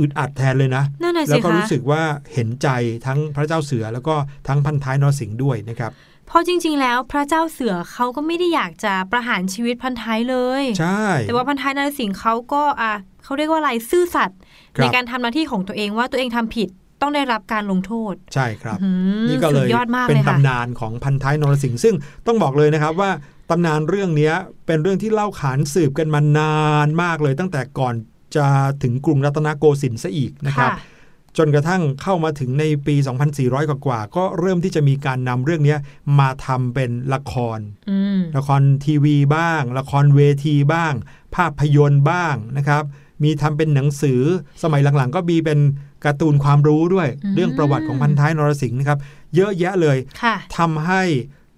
[0.00, 2.02] อึดอัดแทนเลยนะนั่นน่ะแล้วสิก็คะรู้สึกว่า
[2.34, 2.68] เห็นใจ
[3.06, 4.14] ทั้งพระเจ้าเสือแล้วก็
[4.48, 5.92] ทั้งพันท้ายนรสิงห์ด้วยนะครับ
[6.26, 12.92] เพราะจริง ๆ แล้วพระเจ้าเสือเขาก็ไม่ได้อยากจะประหารชีวิตพันท้ายเลย ใช่ แต่ว่าพันท้ายนรสิงห์เขาก็อะ
[13.24, 14.38] เขาเรียกว่าอะไรซื่อสัตย์
[14.76, 16.68] ครับในการทำหน้าที่ของตัวเองว่าตัวเองทำผิด
[17.02, 18.90] ต้องได้รับการลงโทษ ใช่ครับอื
[19.22, 21.94] มนี่ก็เลยสุดยอดมากเป็นเลยค่ะตำนานของพันท้ายนรสิงห์ซึ่ง
[22.26, 23.10] ต้องบอกเลยนะครับว่า
[23.50, 24.34] ตำนานเรื่องเนี้ย
[24.66, 27.94] เป็นเรื่องที่เล่าขานสืบกันมานานมากเลยตั้งแต่ก่อน
[28.36, 28.46] จะ
[28.82, 30.94] ถึงกรุงรัตนโกสินทร์ซะอีกนะครับค่ะ
[31.38, 32.94] จนกระทั่งเข้ามาถึงในปี
[33.32, 35.78] 2400 กว่ากว่าๆก็เริ่มที่จะมีการนำเรื่องเนี้ย
[36.18, 37.58] มาทำเป็นละคร
[37.90, 40.92] อืมละครทีวีบ้าง ละครเวทีบ้าง
[41.34, 42.82] ภาพยนตร์บ้างนะครับ
[43.22, 44.20] มีทำเป็นหนังสือ
[44.62, 45.58] สมัยหลังๆ ก็มีเป็น
[46.04, 48.98] การ์ตูนความรู้ด้วยอืมเรื่องประวัติของพันท้ายนรสิงห์นะครับ
[49.34, 51.02] เยอะแยะเลยค่ะทำให้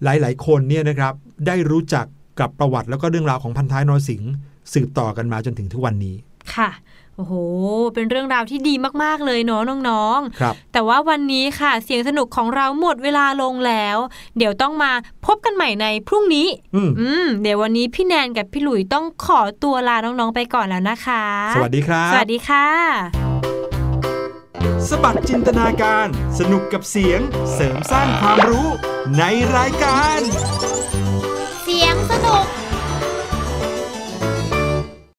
[0.04, 1.14] หลายๆ คนเนี่ยนะครับ
[1.46, 2.06] ได้รู้จัก
[2.40, 4.30] กับประวัติแล้วก็เรื่องราวของพันท้ายนรสิงห์
[4.74, 6.16] สืบต่อกันมาจนถึงทุกวันนี้
[6.56, 6.70] ค่ะ
[7.16, 7.34] โอ้โห
[7.94, 13.96] เป็นเรื่องราวที่ดีมาก ๆ เลยเนาะน้องครับๆแต่ว่าวันนี้ค่ะ เสียงสนุกของเราหมดเวลาลงแล้ว
[14.38, 14.92] เดี๋ยวต้องมา
[15.26, 21.24] พบกันใหม่ในพรุ่งนี้อืมอืม เดี๋ยววันนี้พี่แนนกับพี่หลุยต้องขอตัวลาน้องๆไปก่อนแล้วนะคะ
[21.54, 22.66] สวัสดีครับ สวัสดีค่ะ
[24.88, 26.06] สบัดจินตนาการ
[26.38, 27.20] สนุกกับเสียง
[27.54, 28.68] เสริมสร้างความรู้
[29.18, 29.22] ใน
[29.56, 30.20] รายการ